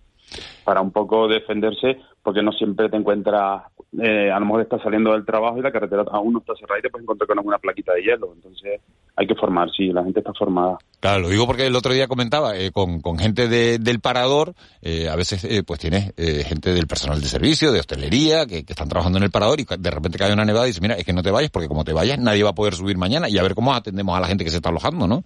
Para 0.64 0.80
un 0.80 0.90
poco 0.90 1.28
defenderse, 1.28 2.00
porque 2.22 2.42
no 2.42 2.52
siempre 2.52 2.88
te 2.88 2.96
encuentras, 2.96 3.62
eh, 3.98 4.30
a 4.30 4.38
lo 4.38 4.46
mejor 4.46 4.62
estás 4.62 4.82
saliendo 4.82 5.12
del 5.12 5.24
trabajo 5.24 5.58
y 5.58 5.62
la 5.62 5.72
carretera 5.72 6.04
aún 6.12 6.32
no 6.34 6.38
está 6.40 6.54
cerrada 6.54 6.78
y 6.78 6.82
te 6.82 6.90
puedes 6.90 7.04
encontrar 7.04 7.26
con 7.28 7.38
alguna 7.38 7.58
plaquita 7.58 7.92
de 7.94 8.02
hielo. 8.02 8.32
Entonces, 8.34 8.80
hay 9.16 9.26
que 9.26 9.34
formar, 9.34 9.70
sí, 9.74 9.86
la 9.92 10.02
gente 10.04 10.20
está 10.20 10.32
formada. 10.34 10.76
Claro, 11.00 11.20
lo 11.20 11.28
digo 11.28 11.46
porque 11.46 11.66
el 11.66 11.76
otro 11.76 11.92
día 11.92 12.06
comentaba 12.08 12.56
eh, 12.56 12.72
con, 12.72 13.00
gente 13.18 13.48
de- 13.48 13.78
del 13.78 14.00
parador, 14.00 14.54
eh, 14.82 15.08
a 15.08 15.16
veces 15.16 15.44
eh, 15.44 15.62
pues 15.62 15.80
tienes 15.80 16.12
eh, 16.16 16.44
gente 16.44 16.72
del 16.74 16.86
personal 16.86 17.20
de 17.20 17.26
servicio, 17.28 17.72
de 17.72 17.80
hostelería, 17.80 18.44
que, 18.46 18.64
que 18.64 18.72
están 18.72 18.88
trabajando 18.88 19.18
en 19.18 19.24
el 19.24 19.30
parador 19.30 19.60
y 19.60 19.66
de 19.78 19.90
repente 19.90 20.18
cae 20.18 20.32
una 20.32 20.44
nevada 20.44 20.66
y 20.66 20.70
dice, 20.70 20.80
mira, 20.80 20.94
es 20.96 21.04
que 21.04 21.12
no 21.12 21.22
te 21.22 21.30
vayas 21.30 21.50
porque 21.50 21.68
como 21.68 21.84
te 21.84 21.92
vayas 21.92 22.18
nadie 22.18 22.42
va 22.42 22.50
a 22.50 22.54
poder 22.54 22.74
subir 22.74 22.98
mañana 22.98 23.28
y 23.28 23.38
a 23.38 23.42
ver 23.42 23.54
cómo 23.54 23.72
atendemos 23.74 24.16
a 24.16 24.20
la 24.20 24.26
gente 24.26 24.44
que 24.44 24.50
se 24.50 24.56
está 24.56 24.68
alojando, 24.70 25.06
¿no? 25.06 25.22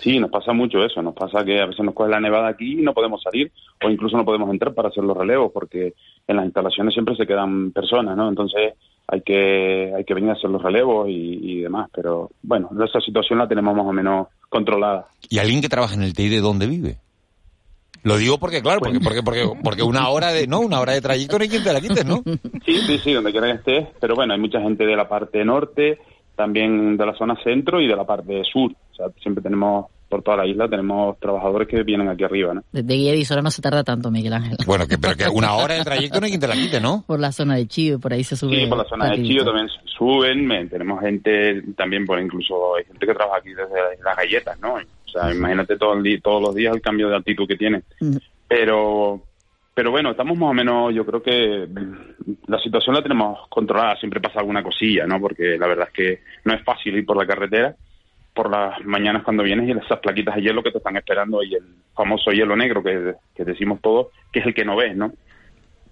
Sí, 0.00 0.18
nos 0.18 0.30
pasa 0.30 0.52
mucho 0.52 0.84
eso. 0.84 1.02
Nos 1.02 1.14
pasa 1.14 1.44
que 1.44 1.60
a 1.60 1.66
veces 1.66 1.84
nos 1.84 1.94
coge 1.94 2.10
la 2.10 2.20
nevada 2.20 2.48
aquí 2.48 2.80
y 2.80 2.82
no 2.82 2.94
podemos 2.94 3.22
salir 3.22 3.50
o 3.82 3.90
incluso 3.90 4.16
no 4.16 4.24
podemos 4.24 4.50
entrar 4.50 4.74
para 4.74 4.88
hacer 4.88 5.04
los 5.04 5.16
relevos 5.16 5.50
porque 5.52 5.94
en 6.26 6.36
las 6.36 6.44
instalaciones 6.44 6.94
siempre 6.94 7.16
se 7.16 7.26
quedan 7.26 7.72
personas, 7.72 8.16
¿no? 8.16 8.28
Entonces 8.28 8.74
hay 9.06 9.22
que 9.22 9.92
hay 9.96 10.04
que 10.04 10.14
venir 10.14 10.30
a 10.30 10.34
hacer 10.34 10.50
los 10.50 10.62
relevos 10.62 11.08
y, 11.08 11.38
y 11.42 11.60
demás. 11.62 11.90
Pero 11.94 12.30
bueno, 12.42 12.70
esa 12.84 13.00
situación 13.00 13.38
la 13.38 13.48
tenemos 13.48 13.74
más 13.74 13.86
o 13.86 13.92
menos 13.92 14.28
controlada. 14.48 15.06
¿Y 15.28 15.38
alguien 15.38 15.60
que 15.60 15.68
trabaja 15.68 15.94
en 15.94 16.02
el 16.02 16.14
TI 16.14 16.28
de 16.28 16.40
dónde 16.40 16.66
vive? 16.66 16.98
Lo 18.04 18.16
digo 18.16 18.38
porque, 18.38 18.62
claro, 18.62 18.80
porque, 18.80 19.00
porque, 19.00 19.22
porque, 19.22 19.42
porque 19.62 19.82
una 19.82 20.08
hora 20.08 20.32
de, 20.32 20.46
no, 20.46 20.60
una 20.60 20.80
hora 20.80 20.92
de 20.92 21.00
trayecto 21.00 21.36
no 21.36 21.42
hay 21.42 21.48
quien 21.48 21.64
te 21.64 21.72
la 21.72 21.80
quites, 21.80 22.06
¿no? 22.06 22.22
Sí, 22.64 22.78
sí, 22.86 22.98
sí, 22.98 23.12
donde 23.12 23.32
quiera 23.32 23.48
que 23.48 23.54
estés. 23.54 23.88
Pero 24.00 24.14
bueno, 24.14 24.34
hay 24.34 24.40
mucha 24.40 24.60
gente 24.60 24.86
de 24.86 24.96
la 24.96 25.08
parte 25.08 25.44
norte, 25.44 25.98
también 26.38 26.96
de 26.96 27.04
la 27.04 27.14
zona 27.14 27.36
centro 27.44 27.80
y 27.82 27.86
de 27.86 27.94
la 27.96 28.04
parte 28.06 28.42
sur. 28.50 28.70
O 28.92 28.94
sea, 28.94 29.06
siempre 29.20 29.42
tenemos, 29.42 29.86
por 30.08 30.22
toda 30.22 30.38
la 30.38 30.46
isla, 30.46 30.68
tenemos 30.68 31.18
trabajadores 31.20 31.68
que 31.68 31.82
vienen 31.82 32.08
aquí 32.08 32.24
arriba, 32.24 32.54
¿no? 32.54 32.62
Desde 32.72 32.94
Guiedisora 32.94 33.42
no 33.42 33.50
se 33.50 33.60
tarda 33.60 33.84
tanto, 33.84 34.10
Miguel 34.10 34.32
Ángel. 34.32 34.56
Bueno, 34.64 34.86
que, 34.86 34.96
pero 34.96 35.14
que 35.16 35.28
una 35.32 35.54
hora 35.56 35.74
de 35.74 35.84
trayecto 35.84 36.18
no 36.20 36.24
hay 36.24 36.30
quien 36.30 36.40
te 36.40 36.48
la 36.48 36.54
quite, 36.54 36.80
¿no? 36.80 37.04
Por 37.06 37.20
la 37.20 37.32
zona 37.32 37.56
de 37.56 37.66
Chío, 37.66 37.98
por 37.98 38.12
ahí 38.14 38.24
se 38.24 38.36
sube. 38.36 38.56
Sí, 38.56 38.66
por 38.66 38.78
la 38.78 38.84
zona 38.84 39.10
de. 39.10 39.22
Chío 39.22 39.44
también 39.44 39.68
suben, 39.98 40.46
me- 40.46 40.66
tenemos 40.66 41.00
gente 41.02 41.62
también, 41.76 42.06
por 42.06 42.18
incluso 42.20 42.76
hay 42.76 42.84
gente 42.84 43.04
que 43.06 43.14
trabaja 43.14 43.38
aquí 43.40 43.50
desde 43.50 44.02
las 44.02 44.16
galletas, 44.16 44.58
¿no? 44.60 44.74
O 44.74 45.10
sea, 45.10 45.30
imagínate 45.34 45.76
todo 45.76 45.94
el 45.94 46.02
día, 46.02 46.18
todos 46.22 46.40
los 46.42 46.54
días 46.54 46.74
el 46.74 46.80
cambio 46.80 47.08
de 47.08 47.16
altitud 47.16 47.46
que 47.48 47.56
tiene. 47.56 47.82
Pero, 48.46 49.20
pero 49.78 49.92
bueno, 49.92 50.10
estamos 50.10 50.36
más 50.36 50.50
o 50.50 50.54
menos, 50.54 50.92
yo 50.92 51.06
creo 51.06 51.22
que 51.22 51.68
la 52.48 52.58
situación 52.58 52.96
la 52.96 53.00
tenemos 53.00 53.46
controlada, 53.48 53.94
siempre 53.94 54.20
pasa 54.20 54.40
alguna 54.40 54.60
cosilla, 54.60 55.06
¿no? 55.06 55.20
Porque 55.20 55.56
la 55.56 55.68
verdad 55.68 55.86
es 55.86 55.94
que 55.94 56.22
no 56.44 56.52
es 56.52 56.64
fácil 56.64 56.96
ir 56.96 57.06
por 57.06 57.16
la 57.16 57.24
carretera 57.24 57.76
por 58.34 58.50
las 58.50 58.84
mañanas 58.84 59.22
cuando 59.22 59.44
vienes 59.44 59.68
y 59.68 59.70
esas 59.78 60.00
plaquitas 60.00 60.34
de 60.34 60.42
hielo 60.42 60.64
que 60.64 60.72
te 60.72 60.78
están 60.78 60.96
esperando 60.96 61.44
y 61.44 61.54
el 61.54 61.62
famoso 61.94 62.32
hielo 62.32 62.56
negro 62.56 62.82
que, 62.82 63.14
que 63.36 63.44
decimos 63.44 63.78
todos, 63.80 64.08
que 64.32 64.40
es 64.40 64.46
el 64.46 64.54
que 64.54 64.64
no 64.64 64.74
ves, 64.74 64.96
¿no? 64.96 65.12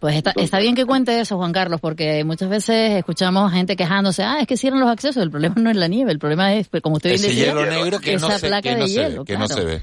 Pues 0.01 0.17
está, 0.17 0.33
está 0.35 0.59
bien 0.59 0.75
que 0.75 0.85
cuente 0.85 1.21
eso, 1.21 1.37
Juan 1.37 1.53
Carlos, 1.53 1.81
porque 1.81 2.25
muchas 2.25 2.49
veces 2.51 2.91
escuchamos 2.97 3.53
gente 3.53 3.77
quejándose, 3.77 4.25
ah, 4.25 4.39
es 4.41 4.49
que 4.49 4.57
cierran 4.57 4.81
los 4.81 4.91
accesos, 4.91 5.23
el 5.23 5.31
problema 5.31 5.55
no 5.59 5.71
es 5.71 5.77
la 5.77 5.87
nieve, 5.87 6.11
el 6.11 6.19
problema 6.19 6.55
es, 6.55 6.69
pues, 6.69 6.83
como 6.83 6.97
usted 6.97 7.11
bien 7.11 7.21
Ese 7.21 7.29
decía, 7.29 7.47
hielo 7.55 7.67
negro 7.67 8.01
que 8.01 8.17
no 8.17 8.27
esa 8.27 8.39
se- 8.41 8.49
placa 8.49 8.63
que 8.63 8.75
no 8.75 8.83
de 8.83 8.89
se 8.89 9.01
ve, 9.01 9.09
hielo, 9.11 9.25
que 9.25 9.39
no 9.39 9.47
se 9.47 9.65
ve. 9.65 9.81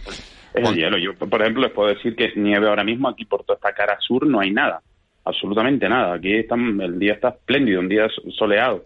Es 0.54 0.70
el 0.70 0.76
hielo. 0.76 0.98
Yo, 0.98 1.16
por 1.16 1.42
ejemplo, 1.42 1.64
les 1.64 1.72
puedo 1.72 1.90
decir 1.90 2.16
que 2.16 2.32
nieve 2.36 2.68
ahora 2.68 2.84
mismo 2.84 3.10
aquí 3.10 3.26
por 3.26 3.44
toda 3.44 3.56
esta 3.56 3.74
cara 3.74 3.98
sur 4.00 4.26
no 4.28 4.40
hay 4.40 4.52
nada, 4.52 4.82
absolutamente 5.26 5.90
nada. 5.90 6.16
Aquí 6.16 6.34
están, 6.34 6.80
el 6.82 7.00
día 7.00 7.14
está 7.14 7.30
espléndido, 7.30 7.80
un 7.80 7.90
día 7.90 8.08
soleado. 8.38 8.86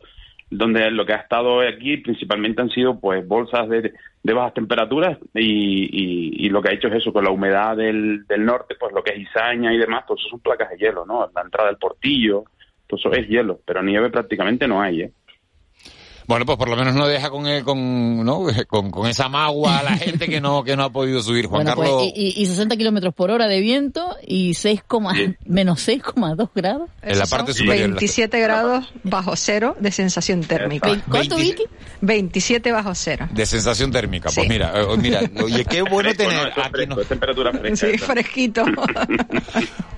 Donde 0.49 0.89
lo 0.91 1.05
que 1.05 1.11
ha 1.11 1.17
estado 1.17 1.59
aquí 1.59 1.97
principalmente 1.97 2.61
han 2.61 2.69
sido 2.69 2.97
pues 3.01 3.27
bolsas 3.27 3.67
de, 3.67 3.93
de 4.23 4.33
bajas 4.33 4.53
temperaturas 4.53 5.17
y, 5.33 5.43
y, 5.43 6.45
y 6.45 6.49
lo 6.49 6.61
que 6.61 6.69
ha 6.69 6.73
hecho 6.73 6.87
es 6.87 6.95
eso, 6.95 7.11
con 7.11 7.25
la 7.25 7.31
humedad 7.31 7.75
del, 7.75 8.25
del 8.27 8.45
norte, 8.45 8.75
pues 8.79 8.93
lo 8.93 9.03
que 9.03 9.11
es 9.11 9.19
Izaña 9.19 9.73
y 9.73 9.77
demás, 9.77 10.05
pues 10.07 10.21
eso 10.21 10.29
son 10.29 10.39
placas 10.39 10.69
de 10.69 10.77
hielo, 10.77 11.05
¿no? 11.05 11.29
La 11.35 11.41
entrada 11.41 11.67
del 11.67 11.77
portillo, 11.77 12.45
todo 12.87 12.97
eso 12.97 13.11
es 13.11 13.27
hielo, 13.27 13.59
pero 13.65 13.83
nieve 13.83 14.09
prácticamente 14.09 14.69
no 14.69 14.81
hay, 14.81 15.01
¿eh? 15.01 15.11
Bueno, 16.27 16.45
pues 16.45 16.57
por 16.57 16.67
lo 16.69 16.75
menos 16.75 16.93
no 16.93 17.07
deja 17.07 17.29
con, 17.29 17.47
el- 17.47 17.63
con, 17.63 18.25
¿no? 18.25 18.41
con, 18.67 18.91
con 18.91 19.07
esa 19.07 19.29
magua 19.29 19.79
a 19.79 19.83
la 19.83 19.91
gente 19.97 20.27
que 20.27 20.41
no, 20.41 20.63
que 20.63 20.75
no 20.75 20.83
ha 20.83 20.89
podido 20.91 21.21
subir. 21.23 21.47
Juan 21.47 21.63
Bueno, 21.63 21.75
pues, 21.75 21.89
Carlos, 21.89 22.03
y, 22.15 22.33
y- 22.39 22.43
y 22.43 22.45
60 22.45 22.75
kilómetros 22.75 23.13
por 23.13 23.31
hora 23.31 23.47
de 23.47 23.59
viento 23.61 24.15
y 24.27 24.53
6, 24.53 24.81
menos 25.45 25.87
6,2 25.87 26.49
grados. 26.53 26.89
en 27.01 27.17
la 27.17 27.25
parte 27.25 27.53
superior. 27.53 27.89
27 27.91 28.39
grados 28.41 28.85
bajo 29.03 29.35
cero 29.35 29.75
de 29.79 29.91
sensación 29.91 30.41
térmica. 30.41 31.01
¿Cuánto, 31.09 31.37
Vicky? 31.37 31.63
27 32.01 32.71
bajo 32.71 32.93
cero. 32.93 33.27
De 33.31 33.45
sensación 33.45 33.91
térmica. 33.91 34.29
Pues 34.33 34.45
Sí. 34.45 34.49
mira, 34.49 34.73
eh, 34.75 34.97
mira, 34.97 35.21
oye, 35.43 35.63
qué 35.65 35.81
bueno 35.81 36.09
Fresco, 36.13 36.23
tener 36.29 36.53
¿no? 36.57 36.63
Aquí 36.63 36.69
fresco, 36.71 37.05
temperatura 37.05 37.51
fresca. 37.53 37.87
Sí, 37.87 37.97
fresquito. 37.97 38.65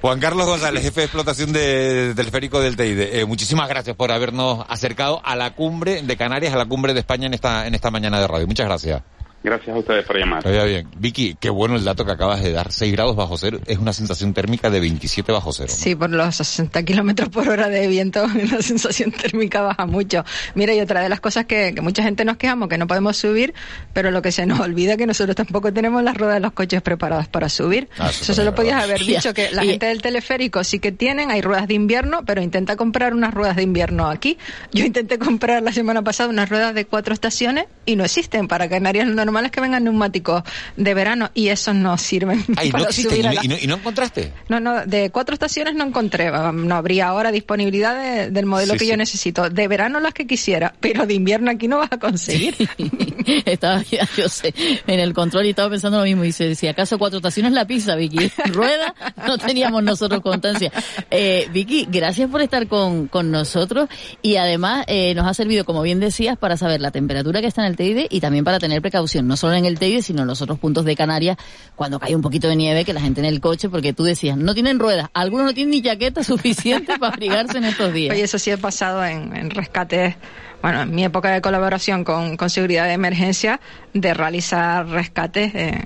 Juan 0.02 0.20
Carlos 0.20 0.46
González, 0.46 0.84
jefe 0.84 1.02
de 1.02 1.06
explotación 1.06 1.52
de, 1.52 2.14
del 2.14 2.28
férico 2.28 2.62
del 2.62 2.76
Teide. 2.78 3.20
Eh, 3.20 3.26
muchísimas 3.26 3.68
gracias 3.68 3.96
por 3.96 4.12
habernos 4.12 4.66
acercado 4.70 5.22
a 5.26 5.36
la 5.36 5.56
cumbre 5.56 6.02
de 6.02 6.16
Canarias, 6.20 6.54
a 6.54 6.58
la 6.58 6.66
cumbre 6.66 6.94
de 6.94 7.00
España 7.00 7.28
en 7.28 7.34
esta, 7.34 7.66
en 7.66 7.74
esta 7.76 7.90
mañana 7.92 8.20
de 8.20 8.28
radio. 8.28 8.46
Muchas 8.46 8.68
gracias. 8.68 9.02
Gracias 9.42 9.74
a 9.76 9.80
ustedes 9.80 10.06
por 10.06 10.18
llamar. 10.18 10.46
Oiga 10.46 10.66
bien. 10.66 10.88
Vicky, 10.98 11.36
qué 11.40 11.50
bueno 11.50 11.78
el 11.78 11.86
dato 11.86 12.06
que 12.06 12.12
acabas 12.12 12.44
de 12.44 12.52
dar. 12.52 12.72
6 12.72 12.92
grados 12.92 13.16
bajo 13.16 13.38
cero 13.38 13.60
es 13.66 13.78
una 13.78 13.94
sensación 13.94 14.34
térmica 14.34 14.70
de 14.70 14.80
27 14.82 15.32
bajo 15.32 15.54
cero. 15.54 15.72
Sí, 15.74 15.96
por 15.96 16.10
los 16.10 16.36
60 16.36 16.84
kilómetros 16.84 17.30
por 17.30 17.48
hora 17.48 17.70
de 17.70 17.88
viento, 17.88 18.28
la 18.52 18.62
sensación 18.62 19.12
térmica 19.12 19.62
baja 19.62 19.86
mucho. 19.86 20.26
Mira, 20.56 20.74
y 20.74 20.82
otra 20.82 21.02
de 21.02 21.10
las 21.10 21.22
cosas 21.22 21.46
que, 21.46 21.74
que 21.74 21.82
mucha 21.82 22.04
gente 22.04 22.26
nos 22.26 22.38
quejamos, 22.38 22.68
que 22.68 22.78
no 22.78 22.88
podemos 22.88 23.16
subir, 23.16 23.54
pero 23.94 24.12
lo 24.12 24.22
que 24.22 24.32
se 24.32 24.46
nos 24.46 24.60
olvida 24.70 24.94
es 24.94 24.98
que 24.98 25.08
nosotros 25.08 25.36
tampoco 25.36 25.72
tenemos 25.72 26.04
las 26.04 26.18
ruedas 26.18 26.36
de 26.36 26.42
los 26.42 26.52
coches 26.52 26.82
preparadas 26.82 27.30
para 27.30 27.48
subir. 27.48 27.90
Ah, 27.98 28.10
eso 28.10 28.24
eso 28.24 28.34
se 28.34 28.44
lo 28.44 28.54
podías 28.54 28.84
haber 28.84 29.00
dicho, 29.06 29.34
que 29.34 29.52
la 29.52 29.64
gente 29.64 29.86
del 29.86 30.02
teleférico 30.02 30.64
sí 30.66 30.80
que 30.80 30.92
tienen, 30.92 31.32
hay 31.32 31.42
ruedas 31.42 31.68
de 31.68 31.76
invierno, 31.76 32.24
pero 32.26 32.42
intenta 32.42 32.76
comprar 32.76 33.14
unas 33.14 33.34
ruedas 33.34 33.56
de 33.56 33.64
invierno 33.64 34.10
aquí. 34.10 34.38
Yo 34.74 34.86
intenté 34.86 35.18
comprar 35.18 35.64
la 35.64 35.72
semana 35.72 36.02
pasada 36.02 36.30
unas 36.30 36.50
ruedas 36.50 36.74
de 36.76 36.86
cuatro 36.86 37.14
estaciones 37.14 37.66
y 37.86 37.96
no 37.96 38.04
existen. 38.04 38.48
Para 38.50 38.68
Canarias 38.68 39.08
lo 39.08 39.29
normal 39.30 39.46
es 39.46 39.52
que 39.52 39.62
vengan 39.62 39.84
neumáticos 39.84 40.44
de 40.76 40.94
verano 40.94 41.30
y 41.34 41.50
esos 41.50 41.76
no 41.76 41.98
sirven 41.98 42.44
Ay, 42.58 42.68
no 42.70 42.72
para 42.74 42.84
existe. 42.86 43.10
subir 43.12 43.26
¿Y, 43.26 43.28
a 43.28 43.32
no- 43.32 43.36
la- 43.36 43.46
y 43.46 43.48
no, 43.48 43.56
y 43.62 43.68
no 43.68 43.76
encontraste? 43.76 44.34
no, 44.50 44.60
no, 44.60 44.86
de 44.86 45.10
cuatro 45.12 45.34
estaciones 45.34 45.76
no 45.76 45.86
encontré. 45.86 46.32
No 46.32 46.76
habría 46.76 47.08
ahora 47.08 47.32
disponibilidad 47.32 47.96
de- 48.02 48.32
del 48.32 48.46
modelo 48.46 48.74
Sí, 48.74 48.80
que 48.80 48.86
sí. 48.86 48.92
yo 48.92 48.98
necesito. 48.98 49.50
De 49.50 49.68
verano 49.68 50.00
las 50.00 50.14
que 50.14 50.26
quisiera, 50.28 50.74
pero 50.80 51.06
de 51.06 51.14
invierno 51.14 51.52
aquí 51.52 51.68
no 51.68 51.78
vas 51.78 51.92
a 51.92 51.98
conseguir. 52.00 52.56
estaba 53.46 53.82
ya, 53.84 54.08
yo 54.18 54.28
sé, 54.30 54.54
en 54.88 55.00
el 55.00 55.14
control 55.14 55.46
y 55.46 55.50
estaba 55.50 55.70
pensando 55.70 55.98
lo 56.00 56.04
mismo. 56.04 56.24
Dice, 56.24 56.56
si 56.56 56.68
acaso 56.68 56.98
cuatro 56.98 57.18
estaciones 57.18 57.52
la 57.54 57.66
pizza, 57.66 57.96
Vicky. 57.96 58.32
Rueda, 58.52 58.94
no 59.28 59.38
teníamos 59.38 59.84
nosotros 59.84 60.22
constancia. 60.22 60.72
Eh, 61.12 61.48
Vicky, 61.52 61.88
gracias 61.90 62.30
por 62.30 62.42
estar 62.42 62.68
con, 62.68 63.08
con 63.08 63.32
nosotros 63.32 63.90
y 64.22 64.36
además 64.38 64.86
eh, 64.88 65.14
nos 65.16 65.28
ha 65.28 65.34
servido, 65.34 65.66
como 65.66 65.82
bien 65.82 66.00
decías, 66.00 66.38
para 66.38 66.58
saber 66.58 66.82
la 66.82 66.92
temperatura 66.92 67.42
que 67.42 67.48
está 67.48 67.62
en 67.62 67.68
el 67.68 67.76
Teide 67.76 68.08
y 68.10 68.20
también 68.20 68.44
para 68.46 68.60
tener 68.60 68.82
precaución, 68.82 69.19
no 69.24 69.38
solo 69.38 69.56
en 69.56 69.66
el 69.66 69.80
Teide, 69.80 70.02
sino 70.02 70.22
en 70.22 70.28
los 70.28 70.42
otros 70.42 70.60
puntos 70.60 70.86
de 70.86 70.96
Canarias, 70.96 71.38
cuando 71.76 72.00
cae 72.00 72.16
un 72.16 72.22
poquito 72.22 72.48
de 72.48 72.56
nieve, 72.56 72.86
que 72.86 72.94
la 72.94 73.02
gente 73.02 73.20
en 73.20 73.26
el 73.26 73.40
coche, 73.40 73.70
porque 73.70 73.94
tú 73.94 74.04
decías, 74.04 74.38
no 74.38 74.54
tienen 74.54 74.80
ruedas, 74.80 75.10
algunos 75.14 75.46
no 75.46 75.54
tienen 75.54 75.72
ni 75.72 75.82
chaqueta 75.82 76.24
suficiente 76.24 76.98
para 77.00 77.14
abrigarse 77.14 77.58
en 77.58 77.66
estos 77.66 77.94
días. 77.94 78.14
Oye, 78.14 78.24
eso 78.24 78.40
sí 78.40 78.52
he 78.52 78.58
pasado 78.58 79.04
en, 79.06 79.36
en 79.36 79.50
rescates, 79.50 80.16
bueno, 80.62 80.82
en 80.82 80.94
mi 80.94 81.04
época 81.04 81.32
de 81.32 81.42
colaboración 81.42 82.04
con, 82.04 82.38
con 82.38 82.50
seguridad 82.50 82.86
de 82.86 82.94
emergencia, 82.94 83.60
de 83.94 84.14
realizar 84.14 84.88
rescates 84.88 85.54
eh, 85.56 85.80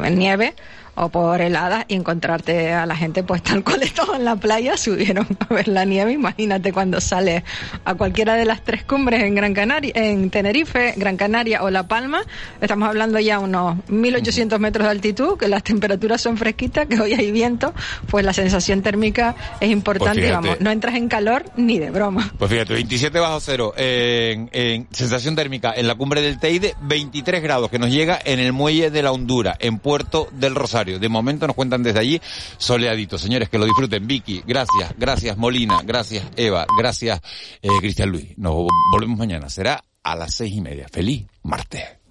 en 0.00 0.18
nieve 0.18 0.54
o 0.94 1.08
por 1.08 1.40
heladas 1.40 1.84
y 1.88 1.94
encontrarte 1.94 2.72
a 2.72 2.86
la 2.86 2.96
gente 2.96 3.22
pues 3.22 3.42
tal 3.42 3.64
cual 3.64 3.82
estaba 3.82 4.16
en 4.16 4.24
la 4.24 4.36
playa, 4.36 4.76
subieron 4.76 5.26
a 5.38 5.54
ver 5.54 5.68
la 5.68 5.84
nieve, 5.84 6.12
imagínate 6.12 6.72
cuando 6.72 7.00
sale 7.00 7.44
a 7.84 7.94
cualquiera 7.94 8.34
de 8.34 8.44
las 8.44 8.62
tres 8.62 8.84
cumbres 8.84 9.22
en 9.22 9.34
Gran 9.34 9.54
Canaria, 9.54 9.92
en 9.94 10.30
Tenerife, 10.30 10.94
Gran 10.96 11.16
Canaria 11.16 11.62
o 11.62 11.70
La 11.70 11.86
Palma, 11.88 12.22
estamos 12.60 12.88
hablando 12.88 13.18
ya 13.18 13.38
unos 13.38 13.78
1800 13.88 14.58
metros 14.60 14.84
de 14.84 14.90
altitud, 14.90 15.38
que 15.38 15.48
las 15.48 15.62
temperaturas 15.62 16.20
son 16.20 16.36
fresquitas, 16.36 16.86
que 16.86 17.00
hoy 17.00 17.14
hay 17.14 17.30
viento, 17.32 17.72
pues 18.08 18.24
la 18.24 18.32
sensación 18.32 18.82
térmica 18.82 19.34
es 19.60 19.70
importante, 19.70 20.20
Pues 20.20 20.32
vamos, 20.32 20.60
no 20.60 20.70
entras 20.70 20.94
en 20.96 21.08
calor 21.08 21.44
ni 21.56 21.78
de 21.78 21.90
broma. 21.90 22.32
Pues 22.38 22.50
fíjate, 22.50 22.74
27 22.74 23.18
bajo 23.18 23.40
cero 23.40 23.72
en, 23.76 24.50
en 24.52 24.88
sensación 24.90 25.36
térmica 25.36 25.72
en 25.74 25.86
la 25.86 25.94
cumbre 25.94 26.20
del 26.20 26.38
Teide, 26.38 26.74
23 26.82 27.42
grados 27.42 27.70
que 27.70 27.78
nos 27.78 27.90
llega 27.90 28.18
en 28.24 28.38
el 28.38 28.52
muelle 28.52 28.90
de 28.90 29.02
la 29.02 29.12
Hondura, 29.12 29.56
en 29.58 29.78
Puerto 29.78 30.28
del 30.32 30.54
Rosario. 30.54 30.81
De 30.84 31.08
momento 31.08 31.46
nos 31.46 31.56
cuentan 31.56 31.82
desde 31.82 32.00
allí 32.00 32.20
soleadito. 32.58 33.18
Señores, 33.18 33.48
que 33.48 33.58
lo 33.58 33.64
disfruten. 33.64 34.06
Vicky, 34.06 34.42
gracias, 34.46 34.94
gracias 34.98 35.36
Molina, 35.36 35.80
gracias 35.84 36.24
Eva, 36.36 36.66
gracias 36.76 37.20
eh, 37.60 37.68
Cristian 37.80 38.10
Luis. 38.10 38.36
Nos 38.36 38.66
volvemos 38.92 39.18
mañana. 39.18 39.48
Será 39.48 39.82
a 40.02 40.16
las 40.16 40.34
seis 40.34 40.54
y 40.54 40.60
media. 40.60 40.86
Feliz 40.90 41.24
martes. 41.42 42.01